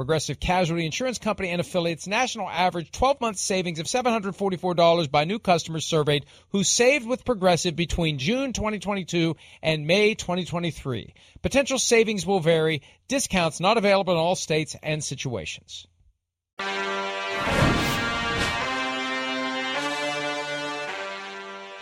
[0.00, 5.38] Progressive Casualty Insurance Company and affiliates national average 12 month savings of $744 by new
[5.38, 11.12] customers surveyed who saved with Progressive between June 2022 and May 2023.
[11.42, 12.80] Potential savings will vary.
[13.08, 15.86] Discounts not available in all states and situations.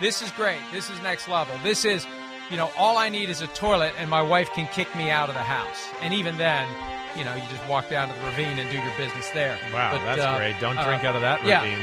[0.01, 0.59] This is great.
[0.73, 1.55] This is next level.
[1.63, 2.05] This is,
[2.51, 5.29] you know, all I need is a toilet and my wife can kick me out
[5.29, 5.87] of the house.
[6.01, 6.67] And even then,
[7.15, 9.57] you know, you just walk down to the ravine and do your business there.
[9.73, 10.59] Wow, But, that's uh, great.
[10.59, 11.63] Don't uh, drink out of that yeah.
[11.63, 11.79] ravine.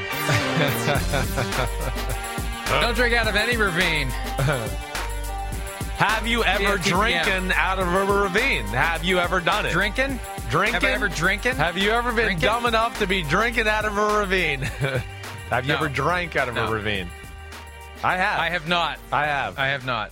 [2.81, 4.07] Don't drink out of any ravine.
[5.97, 8.65] Have you ever Yeah, drinking out of a ravine?
[8.67, 9.71] Have you ever done it?
[9.71, 10.19] Drinking?
[10.49, 10.73] Drinking?
[10.75, 11.55] Have I ever drinking?
[11.55, 12.47] Have you ever been Drinking?
[12.47, 14.61] dumb enough to be drinking out of a ravine?
[15.49, 15.77] have you No.
[15.77, 16.67] ever drank out of No.
[16.67, 17.09] a ravine?
[18.03, 18.39] I have.
[18.39, 18.99] I have not.
[19.11, 19.57] I have.
[19.57, 20.11] I have not.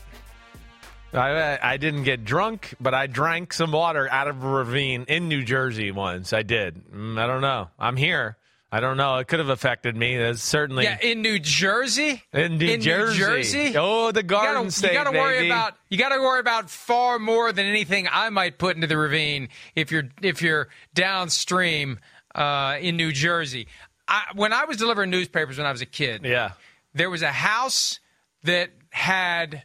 [1.16, 5.28] I, I didn't get drunk, but I drank some water out of a ravine in
[5.28, 6.34] New Jersey once.
[6.34, 6.82] I did.
[6.92, 7.70] Mm, I don't know.
[7.80, 8.38] I'm here.
[8.72, 9.18] I don't know.
[9.20, 10.18] It could have affected me.
[10.18, 12.24] That's certainly Yeah, in New Jersey.
[12.34, 13.18] in New in Jersey.
[13.20, 13.74] New Jersey.
[13.78, 15.48] Oh, the You Garden gotta, State, you gotta worry baby.
[15.50, 19.48] about you gotta worry about far more than anything I might put into the ravine
[19.76, 22.00] if you're if you're downstream
[22.34, 23.68] uh, in New Jersey.
[24.10, 26.52] I, when I was delivering newspapers when I was a kid, Yeah.
[26.94, 28.00] there was a house
[28.44, 29.64] that had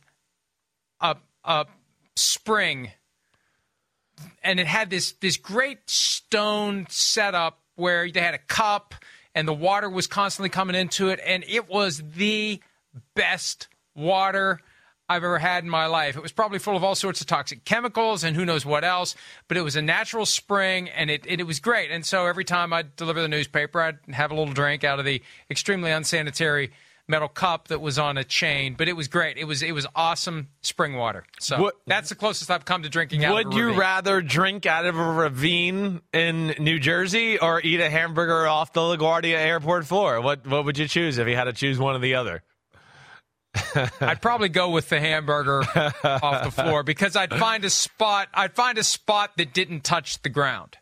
[1.01, 1.67] a a
[2.17, 2.91] spring
[4.43, 8.95] and it had this this great stone setup where they had a cup
[9.35, 12.61] and the water was constantly coming into it and it was the
[13.15, 14.61] best water
[15.09, 16.17] I've ever had in my life.
[16.17, 19.17] It was probably full of all sorts of toxic chemicals and who knows what else,
[19.49, 21.91] but it was a natural spring and it, it, it was great.
[21.91, 25.05] And so every time I'd deliver the newspaper, I'd have a little drink out of
[25.05, 25.21] the
[25.51, 26.71] extremely unsanitary
[27.11, 29.37] metal cup that was on a chain, but it was great.
[29.37, 31.25] It was it was awesome spring water.
[31.41, 34.23] So What- that's the closest I've come to drinking out Would of a you rather
[34.23, 39.37] drink out of a ravine in New Jersey or eat a hamburger off the LaGuardia
[39.37, 40.21] airport floor?
[40.21, 42.43] What what would you choose if you had to choose one or the other?
[44.01, 45.63] I'd probably go with the hamburger
[46.05, 48.29] off the floor because I'd find a spot.
[48.33, 50.77] I'd find a spot that didn't touch the ground.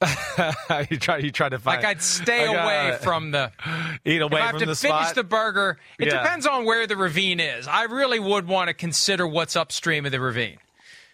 [0.91, 3.53] you try you try to find Like I'd stay Like, uh, away from the.
[4.05, 5.15] eat away if I have from to the finish spot.
[5.15, 6.23] the burger, it Yeah.
[6.23, 7.67] depends on where the ravine is.
[7.67, 10.59] I really would want to consider what's upstream of the ravine.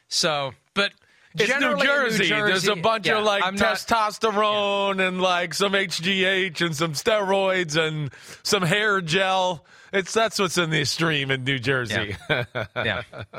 [0.09, 0.93] So, but
[1.35, 2.29] It's New generally in Jersey.
[2.29, 6.93] There's a bunch yeah, of like I'm not- testosterone and like some HGH and some
[6.95, 8.11] steroids and
[8.43, 9.65] some hair gel.
[9.95, 12.17] It's that's what's in the stream in New Jersey.
[12.29, 13.03] yeah.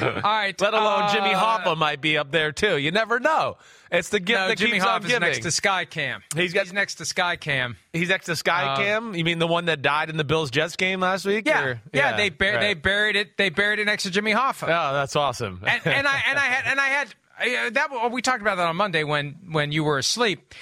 [0.00, 0.60] All right.
[0.60, 2.76] Let alone Jimmy uh, Hoffa might be up there too.
[2.76, 3.56] You never know.
[3.90, 5.20] It's the gift No, that Jimmy keeps on Hoffa's giving.
[5.28, 6.20] next to Skycam.
[6.36, 7.76] He's got- He's next to Skycam.
[7.92, 9.16] He's next to Skycam.
[9.16, 11.46] you mean the one that died in the Bills Jets game last week?
[11.46, 12.16] Yeah, or- yeah.
[12.16, 12.60] they bur- right.
[12.60, 13.36] they buried it.
[13.38, 14.64] They buried it next to Jimmy Hoffa.
[14.64, 15.62] Oh, that's awesome.
[15.66, 18.12] and, and I and I had and I had uh, that.
[18.12, 20.52] We talked about that on Monday when when you were asleep.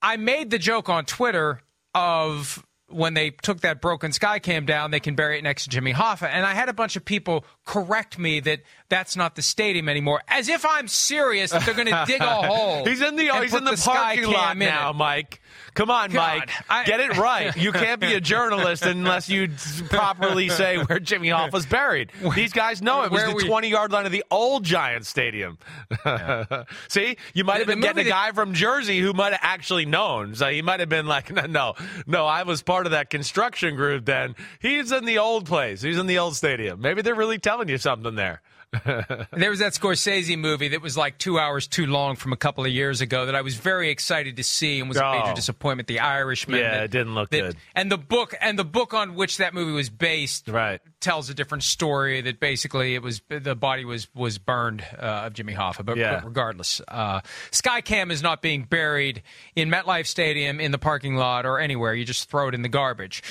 [0.00, 1.60] I made the joke on Twitter
[1.94, 5.70] of when they took that broken sky cam down, they can bury it next to
[5.70, 9.42] Jimmy Hoffa, and I had a bunch of people correct me that that's not the
[9.42, 12.84] stadium anymore, as if I'm serious that they're going to dig a hole.
[12.84, 14.92] He's in the he's in the, parking lot now.
[14.92, 15.40] Mike.
[15.74, 16.50] Come on, God, Mike.
[16.68, 17.56] I- Get it right.
[17.56, 19.48] You can't be a journalist unless you
[19.88, 22.10] properly say where Jimmy Hoff was buried.
[22.34, 25.58] These guys know it was the 20 yard line of the old Giants Stadium.
[26.88, 29.86] See, you might have The been getting a guy from Jersey who might have actually
[29.86, 30.34] known.
[30.34, 31.74] So he might have been like, no, no,
[32.06, 34.34] no, I was part of that construction group then.
[34.60, 35.82] He's in the old place.
[35.82, 36.80] He's in the old stadium.
[36.80, 38.42] Maybe they're really telling you something there.
[38.72, 42.64] There was that Scorsese movie that was like two hours too long from a couple
[42.64, 45.34] of years ago that I was very excited to see and was a major Oh.
[45.34, 45.88] disappointment.
[45.88, 46.60] The Irishman.
[46.60, 47.56] Yeah, that- it didn't look that- good.
[47.74, 50.80] And the book and the book on which that movie was based Right.
[51.00, 52.20] tells a different story.
[52.20, 55.84] That basically it was the body was was burned uh, of Jimmy Hoffa.
[55.84, 56.14] But, Yeah.
[56.20, 57.20] but regardless, uh,
[57.50, 59.22] Skycam is not being buried
[59.56, 61.92] in MetLife Stadium in the parking lot or anywhere.
[61.94, 63.22] You just throw it in the garbage.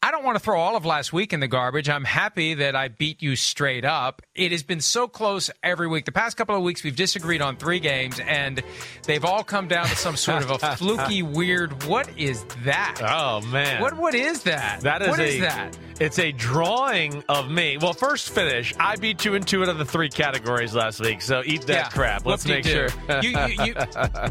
[0.00, 1.88] I don't want to throw all of last week in the garbage.
[1.88, 4.22] I'm happy that I beat you straight up.
[4.32, 6.04] It has been so close every week.
[6.04, 8.62] The past couple of weeks, we've disagreed on three games, and
[9.06, 11.82] they've all come down to some sort of a fluky, weird.
[11.82, 13.00] What is that?
[13.02, 13.82] Oh, man.
[13.82, 14.82] What what is that?
[14.82, 15.76] That is What a, is that?
[16.00, 17.76] It's a drawing of me.
[17.76, 18.72] Well, first finish.
[18.78, 21.90] I beat you in two out of the three categories last week, so eat that
[21.92, 22.24] crap.
[22.24, 22.86] Let's make sure.
[23.20, 23.74] you, you, you,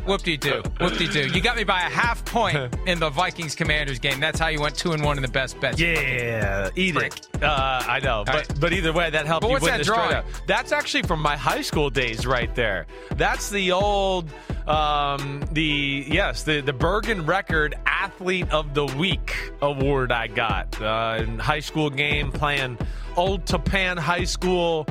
[0.05, 0.63] whoop-de-doo.
[0.79, 1.27] Whoop-de-doo.
[1.27, 4.21] You got me by a half point in the Vikings Commanders game.
[4.21, 7.27] That's how you went two and one in the best Yeah, eat it.
[7.41, 8.59] Uh, I know, but right.
[8.59, 10.23] but either way, that helped But you what's win that the drawing?
[10.47, 12.87] That's actually from my high school days, right there.
[13.15, 14.29] That's the old,
[14.67, 21.17] um, the yes, the the Bergen Record Athlete of the Week award I got uh,
[21.19, 22.77] in high school game playing
[23.15, 24.87] Old Tappan High School.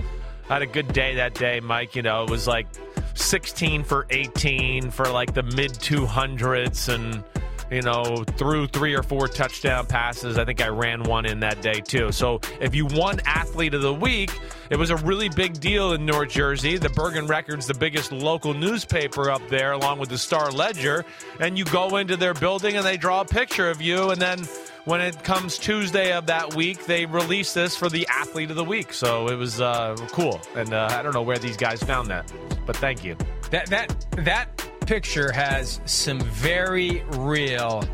[0.48, 1.96] I had a good day that day, Mike.
[1.96, 2.66] You know, it was like
[3.14, 7.24] 16 for 18 for like the mid 200s and
[7.70, 10.38] you know, threw three or four touchdown passes.
[10.38, 12.12] I think I ran one in that day too.
[12.12, 14.38] So if you won athlete of the week,
[14.70, 16.76] it was a really big deal in North Jersey.
[16.76, 21.04] The Bergen Record's the biggest local newspaper up there, along with the Star Ledger.
[21.40, 24.10] And you go into their building and they draw a picture of you.
[24.10, 24.40] And then
[24.84, 28.64] when it comes Tuesday of that week, they release this for the athlete of the
[28.64, 28.92] week.
[28.92, 30.40] So it was uh, cool.
[30.54, 32.32] And uh, I don't know where these guys found that,
[32.64, 33.16] but thank you.
[33.50, 37.84] That that that picture has some very real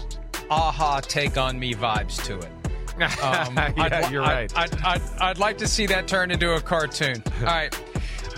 [0.50, 2.48] aha take on me vibes to it.
[3.22, 4.52] Um, Yeah, I'd, you're right.
[4.56, 7.22] I'd, I'd, I'd like to see that turn into a cartoon.
[7.40, 7.74] All right.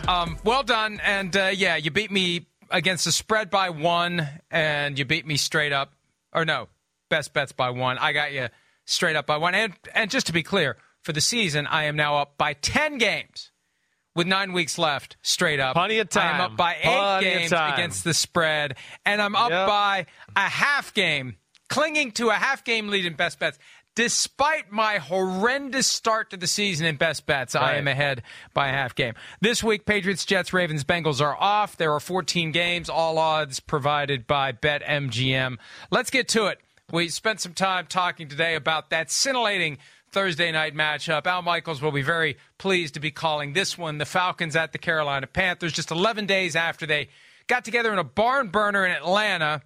[0.08, 1.00] Um, well done.
[1.04, 5.36] And uh, yeah, you beat me against the spread by one, and you beat me
[5.36, 5.92] straight up.
[6.32, 6.68] Or no,
[7.10, 7.98] best bets by one.
[7.98, 8.48] I got you
[8.86, 9.54] straight up by one.
[9.54, 12.98] And, and just to be clear, for the season, I am now up by 10
[12.98, 13.50] games
[14.14, 15.74] with nine weeks left, straight up.
[15.74, 16.40] Plenty of time.
[16.40, 19.66] up by eight Plenty games against the spread, and I'm up Yep.
[19.68, 20.06] by
[20.36, 21.36] a half game,
[21.68, 23.58] clinging to a half game lead in best bets.
[23.96, 28.22] Despite my horrendous start to the season in best bets, I am ahead
[28.52, 29.14] by a half game.
[29.40, 31.76] This week, Patriots, Jets, Ravens, Bengals are off.
[31.76, 35.58] There are 14 games, all odds provided by BetMGM.
[35.92, 36.58] Let's get to it.
[36.90, 39.78] We spent some time talking today about that scintillating
[40.14, 41.26] Thursday night matchup.
[41.26, 44.78] Al Michaels will be very pleased to be calling this one the Falcons at the
[44.78, 47.08] Carolina Panthers just 11 days after they
[47.48, 49.60] got together in a barn burner in Atlanta.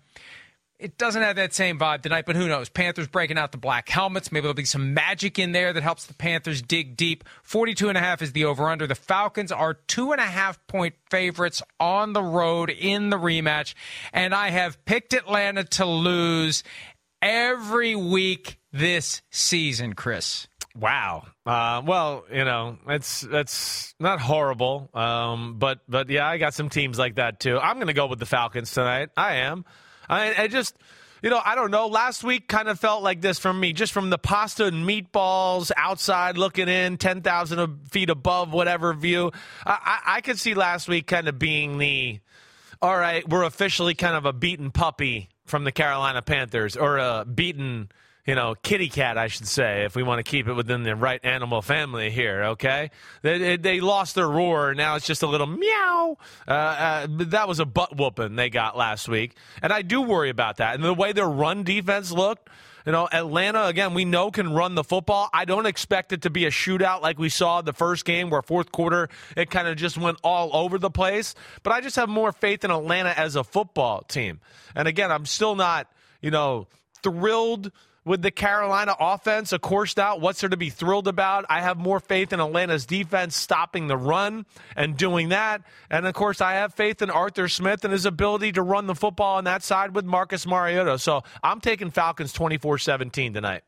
[0.79, 2.71] It doesn't have that same vibe tonight, but who knows?
[2.71, 4.33] Panthers breaking out the black helmets.
[4.33, 7.25] Maybe there'll be some magic in there that helps the Panthers dig deep.
[7.43, 8.87] 42 and a half is the over under.
[8.87, 13.75] The Falcons are two and a half point favorites on the road in the rematch.
[14.15, 16.65] And I have picked Atlanta to lose
[17.21, 20.49] every week this season, Chris.
[20.79, 21.25] Wow.
[21.45, 24.91] Uh, well, you know, it's that's not horrible.
[24.95, 27.59] Um, but but yeah, I got some teams like that too.
[27.59, 29.11] I'm going to go with the Falcons tonight.
[29.17, 29.65] I am.
[30.09, 30.77] I, I just.
[31.21, 31.89] You know, I don't know.
[31.89, 35.73] Last week kind of felt like this from me, just from the pasta and meatballs
[35.77, 39.33] outside looking in, 10,000 feet above whatever view.
[39.67, 42.21] I, I, I could see last week kind of being the,
[42.81, 47.25] all right, we're officially kind of a beaten puppy from the Carolina Panthers, or a
[47.25, 47.91] beaten,
[48.29, 50.95] you know, kitty cat, I should say, if we want to keep it within the
[50.95, 52.45] right animal family here.
[52.49, 52.91] Okay,
[53.23, 54.75] they, they, lost their roar.
[54.75, 56.19] Now it's just a little meow.
[56.47, 60.29] Uh, uh, that was a butt whooping they got last week, and I do worry
[60.29, 60.75] about that.
[60.75, 62.51] And the way their run defense looked.
[62.85, 65.29] You know, Atlanta, again, we know can run the football.
[65.33, 68.41] I don't expect it to be a shootout like we saw the first game where
[68.41, 71.35] fourth quarter it kind of just went all over the place.
[71.63, 74.41] But I just have more faith in Atlanta as a football team.
[74.75, 75.91] And again, I'm still not,
[76.23, 76.67] you know,
[77.03, 77.73] thrilled
[78.09, 81.45] with the Carolina offense, of course, now what's there to be thrilled about?
[81.49, 85.63] I have more faith in Atlanta's defense stopping the run and doing that.
[85.91, 88.95] And of course, I have faith in Arthur Smith and his ability to run the
[88.95, 90.99] football on that side with Marcus Mariota.
[90.99, 93.63] So I'm taking Falcons 24 17 tonight.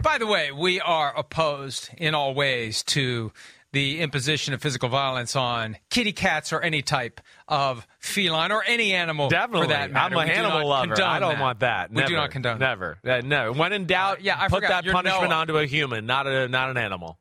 [0.00, 3.32] By the way, we are opposed in all ways to
[3.72, 8.92] the imposition of physical violence on kitty cats or any type of feline or any
[8.92, 9.62] animal Definitely.
[9.68, 10.14] for that matter.
[10.16, 10.92] I'm a We animal lover.
[11.02, 11.40] I don't that.
[11.40, 11.90] want that.
[11.90, 12.58] We do not condone.
[12.58, 12.98] Never.
[13.06, 13.52] Uh, no.
[13.52, 14.68] When in doubt, Uh, yeah, I put forgot.
[14.68, 15.38] that You're punishment Noah.
[15.38, 17.18] onto a human, not a not an animal.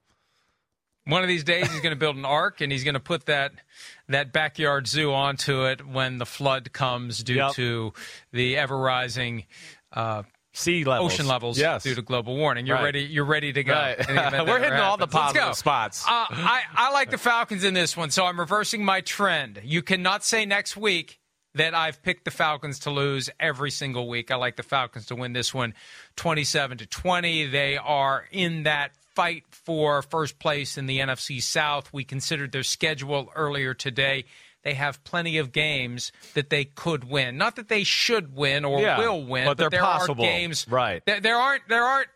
[1.06, 3.26] One of these days, he's going to build an ark and he's going to put
[3.26, 3.54] that
[4.10, 7.54] that backyard zoo onto it when the flood comes due Yep.
[7.54, 7.94] to
[8.34, 9.46] the ever rising
[9.94, 11.84] uh, Sea levels, ocean levels yes.
[11.84, 12.68] due to global warming.
[12.68, 12.84] You're Right.
[12.84, 13.02] ready.
[13.04, 13.74] You're ready to go.
[13.74, 13.98] Right.
[13.98, 16.06] in the event that We're hitting all the positive spots.
[16.06, 19.62] Uh, I I like the Falcons in this one, so I'm reversing my trend.
[19.64, 21.20] You cannot say next week
[21.56, 24.30] that I've picked the Falcons to lose every single week.
[24.32, 25.74] I like the Falcons to win this one
[26.18, 27.48] 27 to 20.
[27.48, 31.92] They are in that fight for first place in the NFC South.
[31.94, 34.26] We considered their schedule earlier today.
[34.64, 37.38] They have plenty of games that they could win.
[37.38, 40.24] Not that they should win or Yeah, will win, but they're there possible.
[40.24, 40.68] are games.
[40.70, 41.04] Right.
[41.06, 42.10] There, there aren't there aren't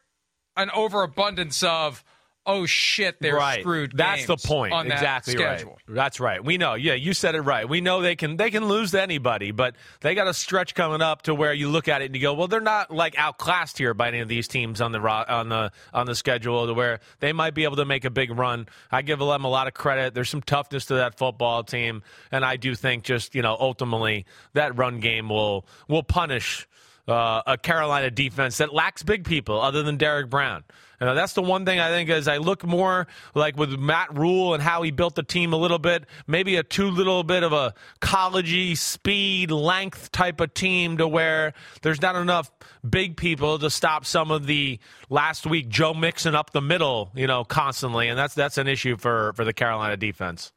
[0.55, 2.03] an overabundance of
[2.45, 3.61] oh shit they're right.
[3.61, 3.93] screwed.
[3.95, 4.73] That's the point.
[4.73, 5.77] on that exactly schedule.
[5.87, 5.95] right.
[5.95, 6.43] That's right.
[6.43, 6.75] We know.
[6.75, 7.67] Yeah, you said it right.
[7.67, 11.01] We know they can they can lose to anybody, but they got a stretch coming
[11.01, 13.77] up to where you look at it and you go, well, they're not like outclassed
[13.77, 16.99] here by any of these teams on the on the on the schedule to where
[17.19, 18.67] they might be able to make a big run.
[18.91, 20.13] I give them a lot of credit.
[20.13, 24.25] There's some toughness to that football team, and I do think just you know ultimately
[24.53, 26.67] that run game will will punish
[27.07, 30.63] uh, a Carolina defense that lacks big people other than Derrick Brown.
[30.99, 34.53] You that's the one thing I think as I look more like with Matt Rhule
[34.53, 37.53] and how he built the team a little bit, maybe a too little bit of
[37.53, 42.51] a collegey speed length type of team to where there's not enough
[42.87, 47.27] big people to stop some of the last week Joe Mixon up the middle, you
[47.27, 50.51] know, constantly, and that's that's an issue for for the Carolina defense.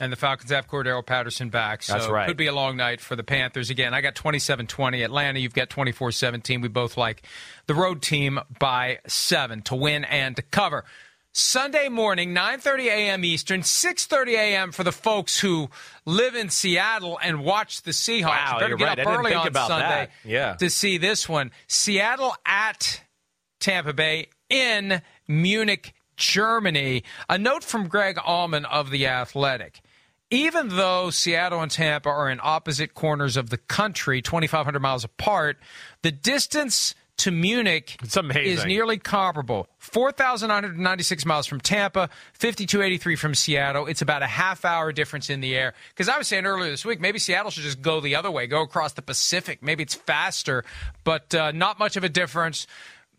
[0.00, 1.82] And the Falcons have Cordarrelle Patterson back.
[1.82, 2.26] So That's right.
[2.26, 3.70] could be a long night for the Panthers.
[3.70, 5.02] Again, I got 27 20.
[5.02, 6.60] Atlanta, you've got 24 17.
[6.60, 7.22] We both like
[7.66, 10.84] the road team by seven to win and to cover.
[11.36, 13.24] Sunday morning, 9:30 a.m.
[13.24, 14.72] Eastern, 6:30 a.m.
[14.72, 15.68] for the folks who
[16.04, 18.22] live in Seattle and watch the Seahawks.
[18.22, 18.98] Wow, you better you're get right.
[19.00, 20.08] Up early on Sunday.
[20.24, 20.54] Yeah.
[20.54, 21.50] to see this one.
[21.66, 23.02] Seattle at
[23.58, 27.02] Tampa Bay in Munich, Germany.
[27.28, 29.80] A note from Greg Auman of The Athletic.
[30.34, 35.58] Even though Seattle and Tampa are in opposite corners of the country, 2,500 miles apart,
[36.02, 39.68] the distance to Munich is nearly comparable.
[39.78, 43.86] 4,996 miles from Tampa, 5,283 from Seattle.
[43.86, 45.74] It's about a half hour difference in the air.
[45.90, 48.48] Because I was saying earlier this week, maybe Seattle should just go the other way,
[48.48, 49.62] go across the Pacific.
[49.62, 50.64] Maybe it's faster,
[51.04, 52.66] but uh, not much of a difference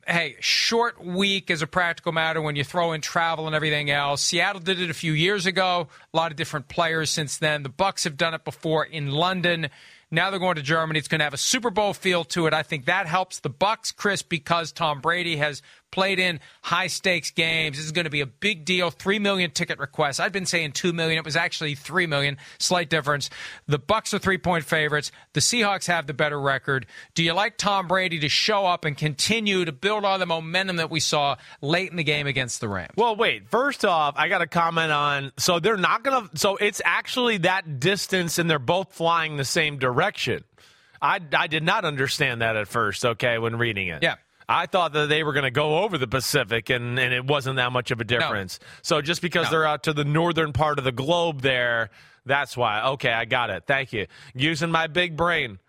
[0.07, 4.21] hey, short week as a practical matter when you throw in travel and everything else.
[4.21, 5.87] Seattle did it a few years ago.
[6.13, 7.63] A lot of different players since then.
[7.63, 9.69] The Bucks have done it before in London.
[10.11, 10.99] Now they're going to Germany.
[10.99, 12.53] It's going to have a Super Bowl feel to it.
[12.53, 17.31] I think that helps the Bucks, Chris, because Tom Brady has played in high stakes
[17.31, 17.77] games.
[17.77, 18.91] This is going to be a big deal.
[18.91, 20.19] Three million ticket requests.
[20.19, 21.17] I've been saying two million.
[21.17, 22.37] It was actually three million.
[22.59, 23.29] Slight difference.
[23.67, 25.11] The Bucks are three point favorites.
[25.33, 26.85] The Seahawks have the better record.
[27.13, 30.77] Do you like Tom Brady to show up and continue to build on the momentum
[30.77, 32.93] that we saw late in the game against the Rams?
[32.97, 33.49] Well, wait.
[33.49, 35.31] First off, I got to comment on.
[35.37, 36.37] So they're not going to.
[36.37, 40.43] So it's actually that distance, and they're both flying the same direction.
[41.01, 43.05] I, I did not understand that at first.
[43.05, 44.01] Okay, when reading it.
[44.01, 44.15] Yeah.
[44.47, 47.55] I thought that they were going to go over the Pacific, and, and it wasn't
[47.55, 48.59] that much of a difference.
[48.81, 49.51] So just because No.
[49.51, 51.89] they're out to the northern part of the globe, there,
[52.25, 52.83] that's why.
[52.89, 53.63] Okay, I got it.
[53.65, 54.07] Thank you.
[54.33, 55.59] Using my big brain.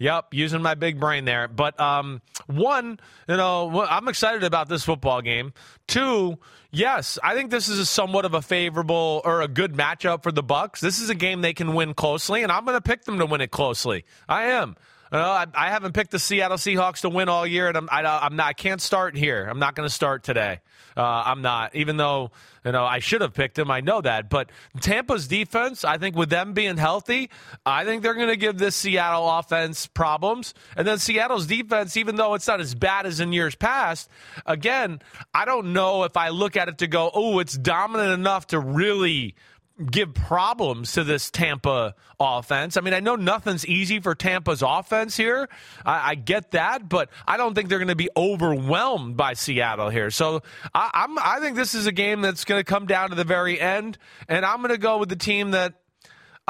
[0.00, 1.48] Yep, using my big brain there.
[1.48, 5.52] But um, one, you know, I'm excited about this football game.
[5.88, 6.38] Two,
[6.70, 10.30] yes, I think this is a somewhat of a favorable or a good matchup for
[10.30, 10.80] the Bucks.
[10.80, 13.26] This is a game they can win closely, and I'm going to pick them to
[13.26, 14.04] win it closely.
[14.28, 14.76] I am.
[15.10, 18.02] Know, I, I haven't picked the Seattle Seahawks to win all year, and I'm, I,
[18.02, 18.46] I'm not.
[18.46, 19.46] I can't start here.
[19.48, 20.60] I'm not going to start today.
[20.96, 22.32] Uh, I'm not, even though
[22.64, 23.70] you know I should have picked them.
[23.70, 24.50] I know that, but
[24.80, 27.30] Tampa's defense, I think, with them being healthy,
[27.64, 30.54] I think they're going to give this Seattle offense problems.
[30.76, 34.10] And then Seattle's defense, even though it's not as bad as in years past,
[34.44, 35.00] again,
[35.32, 38.58] I don't know if I look at it to go, oh, it's dominant enough to
[38.58, 39.36] really
[39.84, 42.76] give problems to this Tampa offense.
[42.76, 45.48] I mean, I know nothing's easy for Tampa's offense here.
[45.84, 49.90] I, I get that, but I don't think they're going to be overwhelmed by Seattle
[49.90, 50.10] here.
[50.10, 50.42] So
[50.74, 53.24] I, I'm, I think this is a game that's going to come down to the
[53.24, 55.74] very end, and I'm going to go with the team that.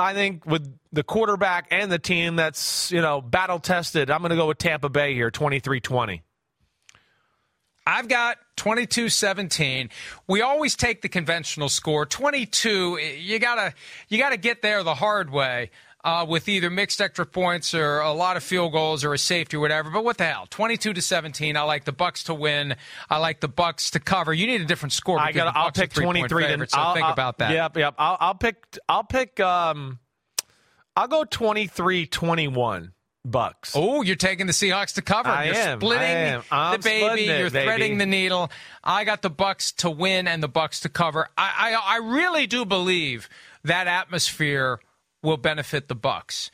[0.00, 4.30] I think with the quarterback and the team that's, you know, battle tested, I'm going
[4.30, 6.22] to go with Tampa Bay here, 23 20.
[7.84, 9.88] I've got 22 17.
[10.26, 12.04] We always take the conventional score.
[12.04, 13.74] 22, you got to
[14.08, 15.70] you got to get there the hard way.
[16.04, 19.56] uh, with either mixed extra points or a lot of field goals or a safety
[19.56, 19.90] or whatever.
[19.90, 20.46] But what the hell?
[20.48, 21.56] 22 to 17.
[21.56, 22.76] I like the Bucks to win.
[23.10, 24.32] I like the Bucks to cover.
[24.32, 25.18] You need a different score.
[25.18, 25.54] I got.
[25.56, 26.44] I'll pick 23.
[26.44, 27.52] Favorite, so I'll, think I'll, about that.
[27.52, 27.94] Yep, yep.
[27.98, 28.78] I'll, I'll pick.
[28.88, 29.40] I'll pick.
[29.40, 29.98] Um,
[30.96, 32.92] I'll go 23-21.
[33.30, 33.72] Bucks.
[33.74, 35.28] Oh, you're taking the Seahawks to cover.
[35.28, 35.80] I you're am.
[35.80, 36.42] splitting I am.
[36.50, 37.28] I'm the baby.
[37.28, 37.66] it, you're baby.
[37.66, 38.50] threading the needle.
[38.82, 41.28] I got the Bucks to win and the Bucks to cover.
[41.36, 43.28] I, I, I really do believe
[43.64, 44.80] that atmosphere
[45.22, 46.50] will benefit the Bucks.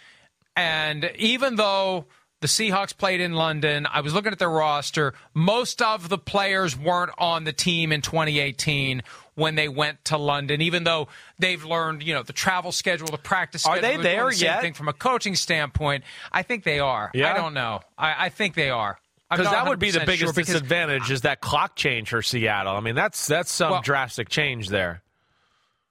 [0.57, 2.07] And even though
[2.41, 5.15] the Seahawks played in London, I was looking at their roster.
[5.33, 9.03] Most of the players weren't on the team in 2018
[9.35, 13.19] when they went to London, even though they've learned, you know, the travel schedule, the
[13.19, 13.99] practice Are schedule.
[13.99, 14.61] they They're there the yet?
[14.61, 17.11] Thing from a coaching standpoint, I think they are.
[17.15, 17.33] Yeah?
[17.33, 17.81] I don't know.
[17.99, 18.99] I, I think they are.
[19.31, 22.77] Because that would be the biggest sure disadvantage is that clock change for Seattle.
[22.77, 25.03] I mean, that's that's some Well- drastic change there.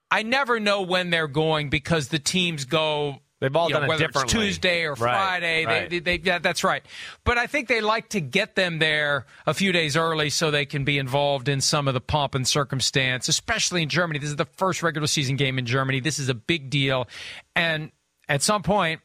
[0.10, 3.20] I never know when they're going because the teams go.
[3.44, 4.46] They've all you know, done it whether it's differently.
[4.48, 5.66] Tuesday or Right, Friday.
[5.66, 5.90] right.
[5.90, 6.82] They, they, yeah, that's right.
[7.26, 10.66] But I think they like to get them there a few days early so they
[10.66, 14.18] can be involved in some of the pomp and circumstance, especially in Germany.
[14.20, 16.00] This is the first regular season game in Germany.
[16.00, 17.10] This is a big deal,
[17.54, 17.92] and
[18.30, 19.02] at some point,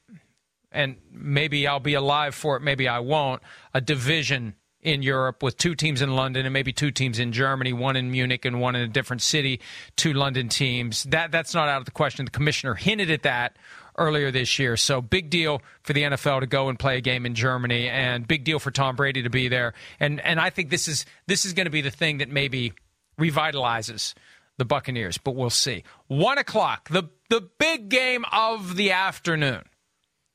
[0.71, 3.43] and maybe I'll be alive for it, maybe I won't.
[3.75, 7.73] A division in Europe with two teams in London and maybe two teams in Germany,
[7.73, 9.61] one in Munich and one in a different city,
[9.97, 11.03] two London teams.
[11.03, 12.25] That that's not out of the question.
[12.25, 13.57] The commissioner hinted at that
[13.99, 14.77] earlier this year.
[14.77, 18.27] So big deal for the NFL to go and play a game in Germany and
[18.27, 19.75] big deal for Tom Brady to be there.
[20.01, 22.73] And and I think this is this is going to be the thing that maybe
[23.21, 24.15] revitalizes
[24.57, 25.85] the Buccaneers, but we'll see.
[26.07, 29.65] One o'clock, the the big game of the afternoon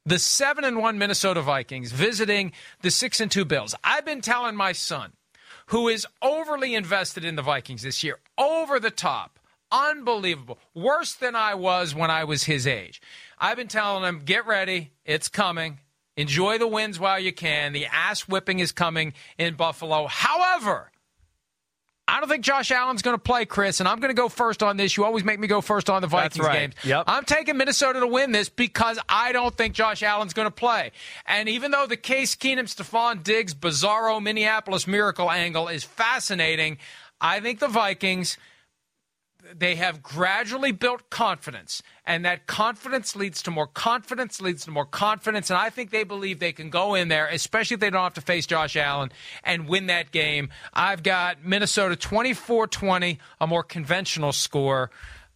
[0.05, 2.51] the seven and one Minnesota Vikings visiting
[2.81, 3.75] the six and two Bills.
[3.83, 5.13] I've been telling my son,
[5.67, 9.39] who is overly invested in the Vikings this year, over the top,
[9.71, 13.01] unbelievable, worse than I was when I was his age.
[13.39, 15.79] I've been telling them, get ready, it's coming.
[16.15, 17.73] Enjoy the wins while you can.
[17.73, 20.05] The ass whipping is coming in Buffalo.
[20.07, 20.91] However,
[22.07, 24.61] I don't think Josh Allen's going to play, Chris, and I'm going to go first
[24.61, 24.97] on this.
[24.97, 26.59] You always make me go first on the Vikings right.
[26.59, 26.75] games.
[26.83, 27.05] Yep.
[27.07, 30.91] I'm taking Minnesota to win this because I don't think Josh Allen's going to play.
[31.25, 36.77] And even though the Case Keenum, Stefon Diggs, Bizarro, Minneapolis Miracle angle is fascinating,
[37.21, 38.37] I think the Vikings
[39.53, 44.85] they have gradually built confidence, and that confidence leads to more confidence, leads to more
[44.85, 45.49] confidence.
[45.49, 48.13] And I think they believe they can go in there, especially if they don't have
[48.13, 49.11] to face Josh Allen,
[49.43, 50.49] and win that game.
[50.73, 54.91] I've got Minnesota 24 20, a more conventional score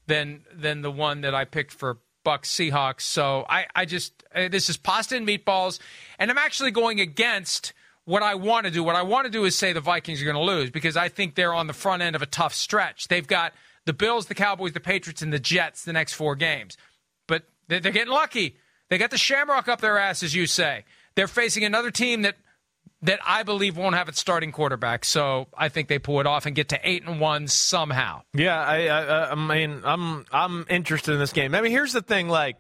[0.08, 3.02] than, than the one that I picked for Bucks Seahawks.
[3.02, 5.80] So I, I just, uh, this is pasta and meatballs,
[6.20, 7.74] and I'm actually going against
[8.06, 8.84] what I want to do.
[8.84, 11.10] What I want to do is say the Vikings are going to lose because I
[11.10, 13.10] think they're on the front end of a tough stretch.
[13.10, 13.54] They've got
[13.88, 16.78] the Bills, the Cowboys, the Patriots, and the Jets the next four games.
[17.26, 18.58] But they're, getting lucky.
[18.90, 20.84] They got the shamrock up their ass, as you say.
[21.16, 22.36] They're facing another team that
[23.04, 25.06] that I believe won't have its starting quarterback.
[25.06, 28.24] So I think they pull it off and get to eight and one somehow.
[28.34, 31.56] Yeah, I, I, I mean, I'm I'm interested in this game.
[31.56, 32.58] I mean, here's the thing: like,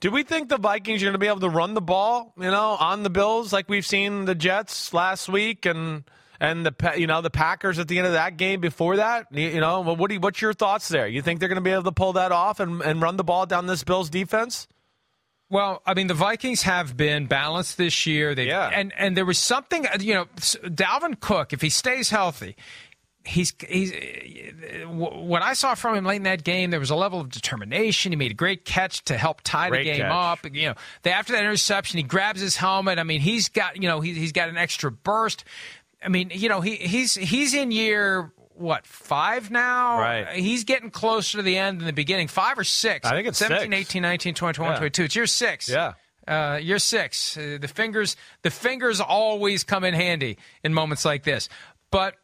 [0.00, 2.50] do we think the Vikings are going to be able to run the ball, you
[2.50, 6.04] know, on the Bills like we've seen the Jets last week and
[6.40, 9.26] and the you know the Packers at the end of that game before that?
[9.30, 11.06] You, know, what do you, what's your thoughts there?
[11.06, 13.24] You think they're going to be able to pull that off and, and run the
[13.24, 14.68] ball down this Bills defense?
[15.48, 18.34] Well, I mean, the Vikings have been balanced this year.
[18.34, 18.68] They Yeah.
[18.72, 22.56] and and there was something, uh, you know, Dalvin Cook, if he stays healthy,
[23.24, 26.70] he's he's uh, what I saw from him late in that game.
[26.70, 28.10] There was a level of determination.
[28.10, 30.12] He made a great catch to help tie Great the game catch.
[30.44, 30.52] up.
[30.52, 32.98] You know, after that interception, he grabs his helmet.
[32.98, 35.44] I mean, he's got you know he, he's got an extra burst.
[36.06, 39.98] I mean, you know, he he's he's in year what five now?
[39.98, 40.28] Right.
[40.36, 42.28] He's getting closer to the end than the beginning.
[42.28, 43.06] Five or six?
[43.06, 43.90] I think it's 17, six.
[43.90, 44.78] 18, 19, 20, 21, Yeah.
[44.78, 45.02] 22.
[45.04, 45.68] It's year six.
[45.68, 45.92] Yeah.
[46.26, 47.36] Uh, year six.
[47.36, 51.48] Uh, the fingers, the fingers always come in handy in moments like this.
[51.90, 52.14] But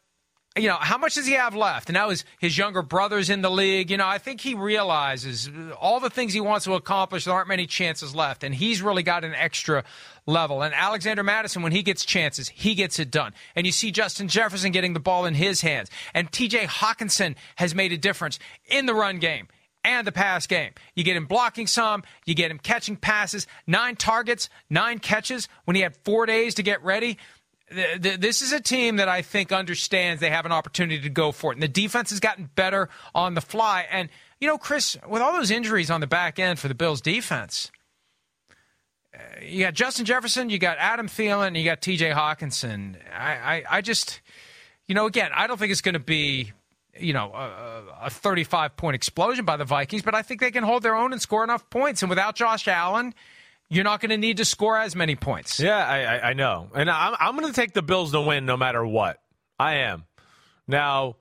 [0.55, 1.89] you know, how much does he have left?
[1.89, 3.89] And now his, his younger brother's in the league.
[3.89, 7.47] You know, I think he realizes all the things he wants to accomplish, there aren't
[7.47, 8.43] many chances left.
[8.43, 9.83] And he's really got an extra
[10.27, 10.61] level.
[10.61, 13.33] And Alexander Mattison, when he gets chances, he gets it done.
[13.55, 15.89] And you see Justin Jefferson getting the ball in his hands.
[16.13, 18.37] And TJ Hockenson has made a difference
[18.67, 19.47] in the run game
[19.83, 20.71] and the pass game.
[20.95, 25.75] You get him blocking some, you get him catching passes, nine targets, nine catches when
[25.75, 27.17] he had four days to get ready.
[27.73, 31.09] Th- th- This is a team that I think understands they have an opportunity to
[31.09, 31.55] go for it.
[31.55, 33.85] And the defense has gotten better on the fly.
[33.89, 34.09] And,
[34.39, 37.71] you know, Chris, with all those injuries on the back end for the Bills defense,
[39.13, 42.95] uh, you got Justin Jefferson, you got Adam Thielen, you got TJ Hockenson.
[43.15, 44.21] I, I, I just,
[44.87, 46.51] you know, again, I don't think it's going to be,
[46.99, 50.63] you know, a, a 35 point explosion by the Vikings, but I think they can
[50.63, 52.01] hold their own and score enough points.
[52.01, 53.13] And without Josh Allen,
[53.69, 55.59] you're not going to need to score as many points.
[55.59, 56.69] Yeah, I, I, I know.
[56.75, 59.19] And I'm, I'm going to take the Bills to win no matter what.
[59.59, 60.05] I am.
[60.67, 61.17] Now,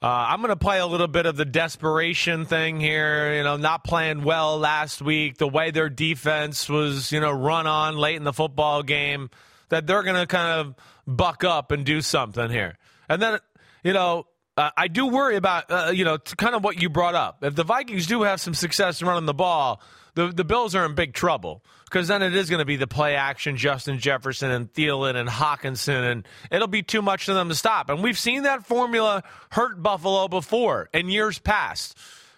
[0.00, 3.34] uh, I'm going to play a little bit of the desperation thing here.
[3.34, 7.66] You know, not playing well last week, the way their defense was, you know, run
[7.66, 9.30] on late in the football game,
[9.70, 10.74] that they're going to kind of
[11.06, 12.78] buck up and do something here.
[13.08, 13.38] And then,
[13.82, 17.14] you know, uh, I do worry about, uh, you know, kind of what you brought
[17.14, 17.42] up.
[17.42, 19.80] If the Vikings do have some success running the ball,
[20.14, 22.86] the, the Bills are in big trouble because then it is going to be the
[22.86, 27.48] play action Justin Jefferson and Thielen and Hockenson, and it'll be too much for them
[27.48, 27.90] to stop.
[27.90, 31.96] And we've seen that formula hurt Buffalo before in years past.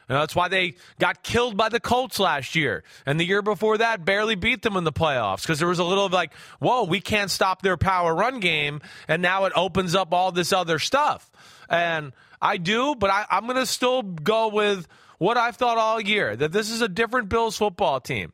[0.09, 2.83] That's why they got killed by the Colts last year.
[3.07, 5.85] And the year before that, barely beat them in the playoffs because there was a
[5.85, 8.81] little of like, whoa, we can't stop their power run game.
[9.07, 11.31] And now it opens up all this other stuff.
[11.69, 16.01] And I do, but I, I'm going to still go with what I've thought all
[16.01, 18.33] year that this is a different Bills football team.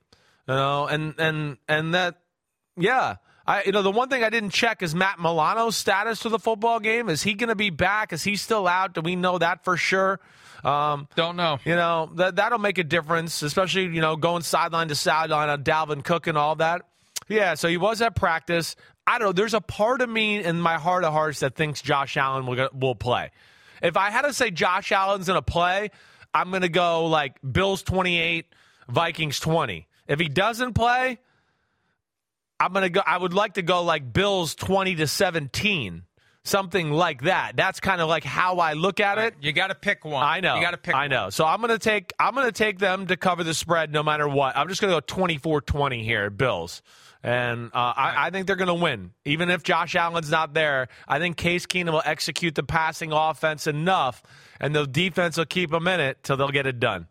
[0.49, 2.21] You know, and and and that,
[2.77, 3.17] yeah.
[3.49, 6.39] I, you know, the one thing I didn't check is Matt Milano's status for the
[6.39, 7.09] football game.
[7.09, 8.13] Is he going to be back?
[8.13, 8.95] Is he still out?
[8.95, 10.19] Do we know that for sure?
[10.65, 11.59] Um, Don't know.
[11.65, 15.63] You know that that'll make a difference, especially you know going sideline to sideline on
[15.63, 16.83] Dalvin Cook and all that.
[17.29, 18.77] Yeah, so he was at practice.
[19.07, 19.33] I don't know.
[19.33, 22.69] There's a part of me in my heart of hearts that thinks Josh Allen will
[22.73, 23.31] will play.
[23.83, 25.91] If I had to say Josh Allen's going to play,
[26.35, 28.47] I'm going to go like Bills 28,
[28.89, 29.87] Vikings 20.
[30.09, 31.19] If he doesn't play,
[32.59, 36.03] I'm to go I would like to go like Bills 20 to 17.
[36.45, 37.57] Something like that.
[37.57, 39.35] That's kind of like how I look at it.
[39.41, 40.23] You got to pick one.
[40.23, 40.55] I know.
[40.55, 40.95] You got to pick.
[40.95, 41.25] I know.
[41.25, 41.31] One.
[41.33, 42.13] So I'm going to take.
[42.21, 44.57] I'm to take them to cover the spread no matter what.
[44.57, 46.83] I'm just going to go 24-20 here, Bills.
[47.21, 49.11] And uh, I, I, think they're going to win.
[49.25, 53.67] Even if Josh Allen's not there, I think Case Keenum will execute the passing offense
[53.67, 54.23] enough,
[54.61, 57.09] and the defense will keep them in it till they'll get it done.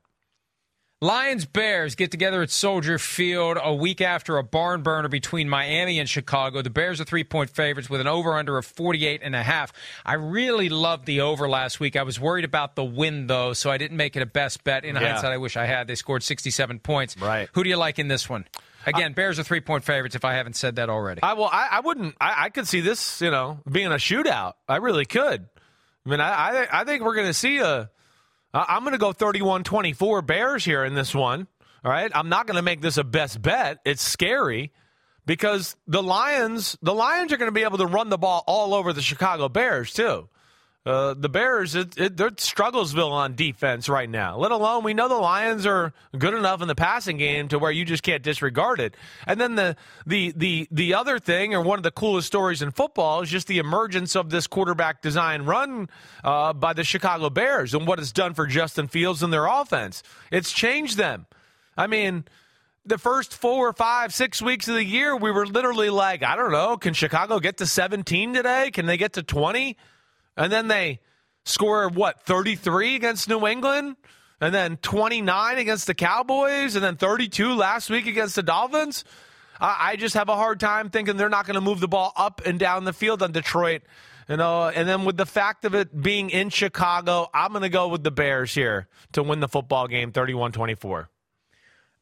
[1.01, 5.99] Lions Bears get together at Soldier Field a week after a barn burner between Miami
[5.99, 6.61] and Chicago.
[6.61, 9.73] The Bears are three point favorites with an over under of 48 and a half.
[10.05, 11.97] I really loved the over last week.
[11.97, 14.85] I was worried about the win though, so I didn't make it a best bet.
[14.85, 15.09] In yeah.
[15.09, 15.87] hindsight, I wish I had.
[15.87, 17.17] They scored 67 points.
[17.17, 17.49] Right.
[17.53, 18.45] Who do you like in this one?
[18.85, 20.15] Again, Bears are three point favorites.
[20.15, 22.15] If I haven't said that already, I well, I, I wouldn't.
[22.21, 24.53] I, I, could see this, you know, being a shootout.
[24.69, 25.45] I really could.
[26.05, 27.89] I mean, I I, I think we're going to see a.
[28.55, 31.47] I'm going to go 31-24 Bears here in this one.
[31.83, 33.79] All right, I'm not going to make this a best bet.
[33.85, 34.71] It's scary
[35.25, 38.73] because the Lions, the Lions are going to be able to run the ball all
[38.73, 40.29] over the Chicago Bears too.
[40.85, 44.37] Uh, the Bears, it, it, they're Strugglesville on defense right now.
[44.37, 47.71] Let alone we know the Lions are good enough in the passing game to where
[47.71, 48.95] you just can't disregard it.
[49.25, 52.69] And then the the the the other thing, or one of the coolest stories in
[52.69, 55.89] football, is just the emergence of this quarterback design run
[56.23, 60.03] uh, by the Chicago Bears and what it's done for Justin Fields and their offense.
[60.31, 61.25] It's changed them.
[61.75, 62.25] I mean
[62.85, 66.51] the first four, five, six weeks of the year, we were literally like, I don't
[66.51, 68.69] know, can Chicago get to 17 today?
[68.71, 69.75] Can they get to 20?
[70.37, 70.99] And then they
[71.45, 73.95] score, what, 33 against New England?
[74.41, 76.75] And then 29 against the Cowboys?
[76.75, 79.05] And then 32 last week against the Dolphins?
[79.59, 82.41] I, just have a hard time thinking they're not going to move the ball up
[82.45, 83.83] and down the field on Detroit.
[84.27, 87.69] You know, and then with the fact of it being in Chicago, I'm going to
[87.69, 91.09] go with the Bears here to win the football game 31 24.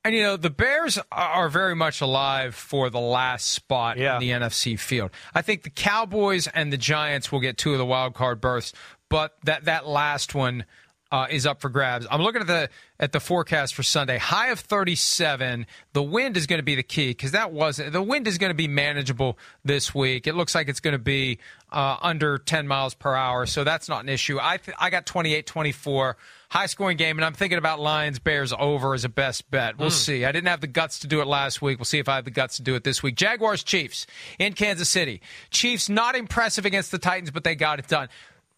[0.06, 4.16] And you know the Bears are very much alive for the last spot yeah.
[4.16, 5.12] in the NFC field.
[5.34, 8.74] I think the Cowboys and the Giants will get two of the wild card berths,
[9.10, 10.66] but that that last one
[11.13, 12.08] uh, is up for grabs.
[12.10, 14.18] I'm looking at the at the forecast for Sunday.
[14.18, 15.68] High of 37.
[15.94, 18.50] The wind is going to be the key because that wasn't the wind is going
[18.50, 20.26] to be manageable this week.
[20.26, 21.38] It looks like it's going to be
[21.72, 24.39] uh, under 10 miles per hour, so that's not an issue.
[24.42, 26.16] I th- I got 28-24
[26.54, 29.80] high scoring game, and I'm thinking about Lions Bears over as a best bet.
[29.80, 29.92] We'll mm.
[29.92, 30.24] see.
[30.24, 31.80] I didn't have the guts to do it last week.
[31.80, 33.16] We'll see if I have the guts to do it this week.
[33.16, 34.06] Jaguars Chiefs
[34.38, 35.20] in Kansas City.
[35.50, 38.08] Chiefs not impressive against the Titans, but they got it done.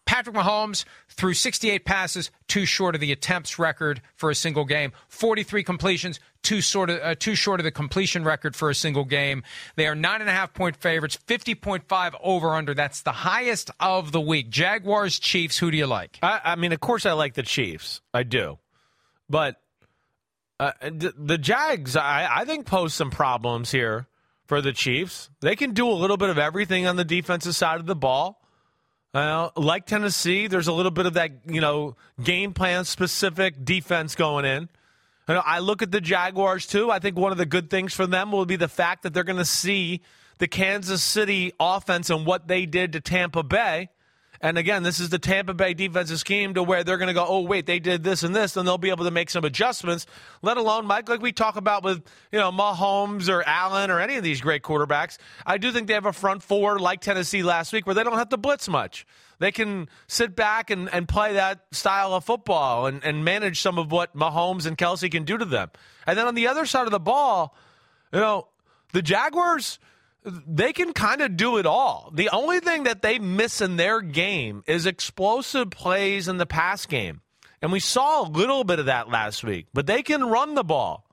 [0.04, 4.92] Patrick Mahomes threw 68 passes, too short of the attempts record for a single game.
[5.08, 9.04] 43 completions, too short of, uh, too short of the completion record for a single
[9.04, 9.42] game.
[9.74, 12.72] They are nine and a half point favorites, 50.5 over under.
[12.72, 14.48] That's the highest of the week.
[14.48, 15.58] Jaguars, Chiefs.
[15.58, 16.18] Who do you like?
[16.22, 18.00] I, I mean, of course, I like the Chiefs.
[18.14, 18.58] I do,
[19.28, 19.60] but
[20.60, 24.06] uh, the Jags, I, I think, pose some problems here
[24.46, 25.28] for the Chiefs.
[25.40, 28.40] They can do a little bit of everything on the defensive side of the ball.
[29.12, 34.14] Uh, like Tennessee, there's a little bit of that, you know, game plan specific defense
[34.14, 34.68] going in.
[35.28, 36.90] I look at the Jaguars too.
[36.90, 39.24] I think one of the good things for them will be the fact that they're
[39.24, 40.02] going to see
[40.38, 43.88] the Kansas City offense and what they did to Tampa Bay.
[44.40, 47.24] And again, this is the Tampa Bay defensive scheme to where they're going to go,
[47.26, 50.06] oh, wait, they did this and this, and they'll be able to make some adjustments,
[50.42, 54.16] let alone, Mike, like we talk about with, you know, Mahomes or Allen or any
[54.16, 55.16] of these great quarterbacks.
[55.46, 58.18] I do think they have a front four like Tennessee last week where they don't
[58.18, 59.06] have to blitz much.
[59.38, 63.78] They can sit back and, and play that style of football and, and manage some
[63.78, 65.70] of what Mahomes and Kelce can do to them.
[66.06, 67.54] And then on the other side of the ball,
[68.12, 68.48] you know,
[68.92, 69.78] the Jaguars–
[70.26, 72.10] they can kind of do it all.
[72.12, 76.84] The only thing that they miss in their game is explosive plays in the pass
[76.86, 77.20] game.
[77.62, 80.64] And we saw a little bit of that last week, but they can run the
[80.64, 81.05] ball.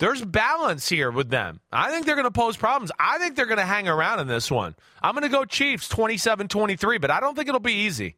[0.00, 1.60] There's balance here with them.
[1.70, 2.90] I think they're going to pose problems.
[2.98, 4.74] I think they're going to hang around in this one.
[5.02, 8.16] I'm going to go Chiefs 27 23, but I don't think it'll be easy.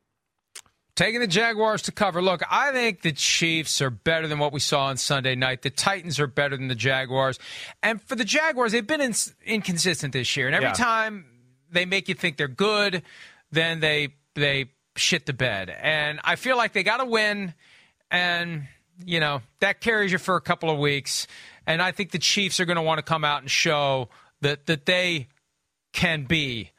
[0.94, 2.22] Taking the Jaguars to cover.
[2.22, 5.62] Look, I think the Chiefs are better than what we saw on Sunday night.
[5.62, 7.40] The Titans are better than the Jaguars.
[7.82, 9.14] And for the Jaguars, they've been in,
[9.44, 10.46] inconsistent this year.
[10.46, 10.74] And every yeah.
[10.74, 11.24] time
[11.68, 13.02] they make you think they're good,
[13.50, 15.68] then they they shit the bed.
[15.68, 17.54] And I feel like they got to win
[18.08, 18.68] and
[19.04, 21.26] you know, that carries you for a couple of weeks.
[21.66, 24.08] And I think the Chiefs are going to want to come out and show
[24.40, 25.28] that that they
[25.92, 26.72] can be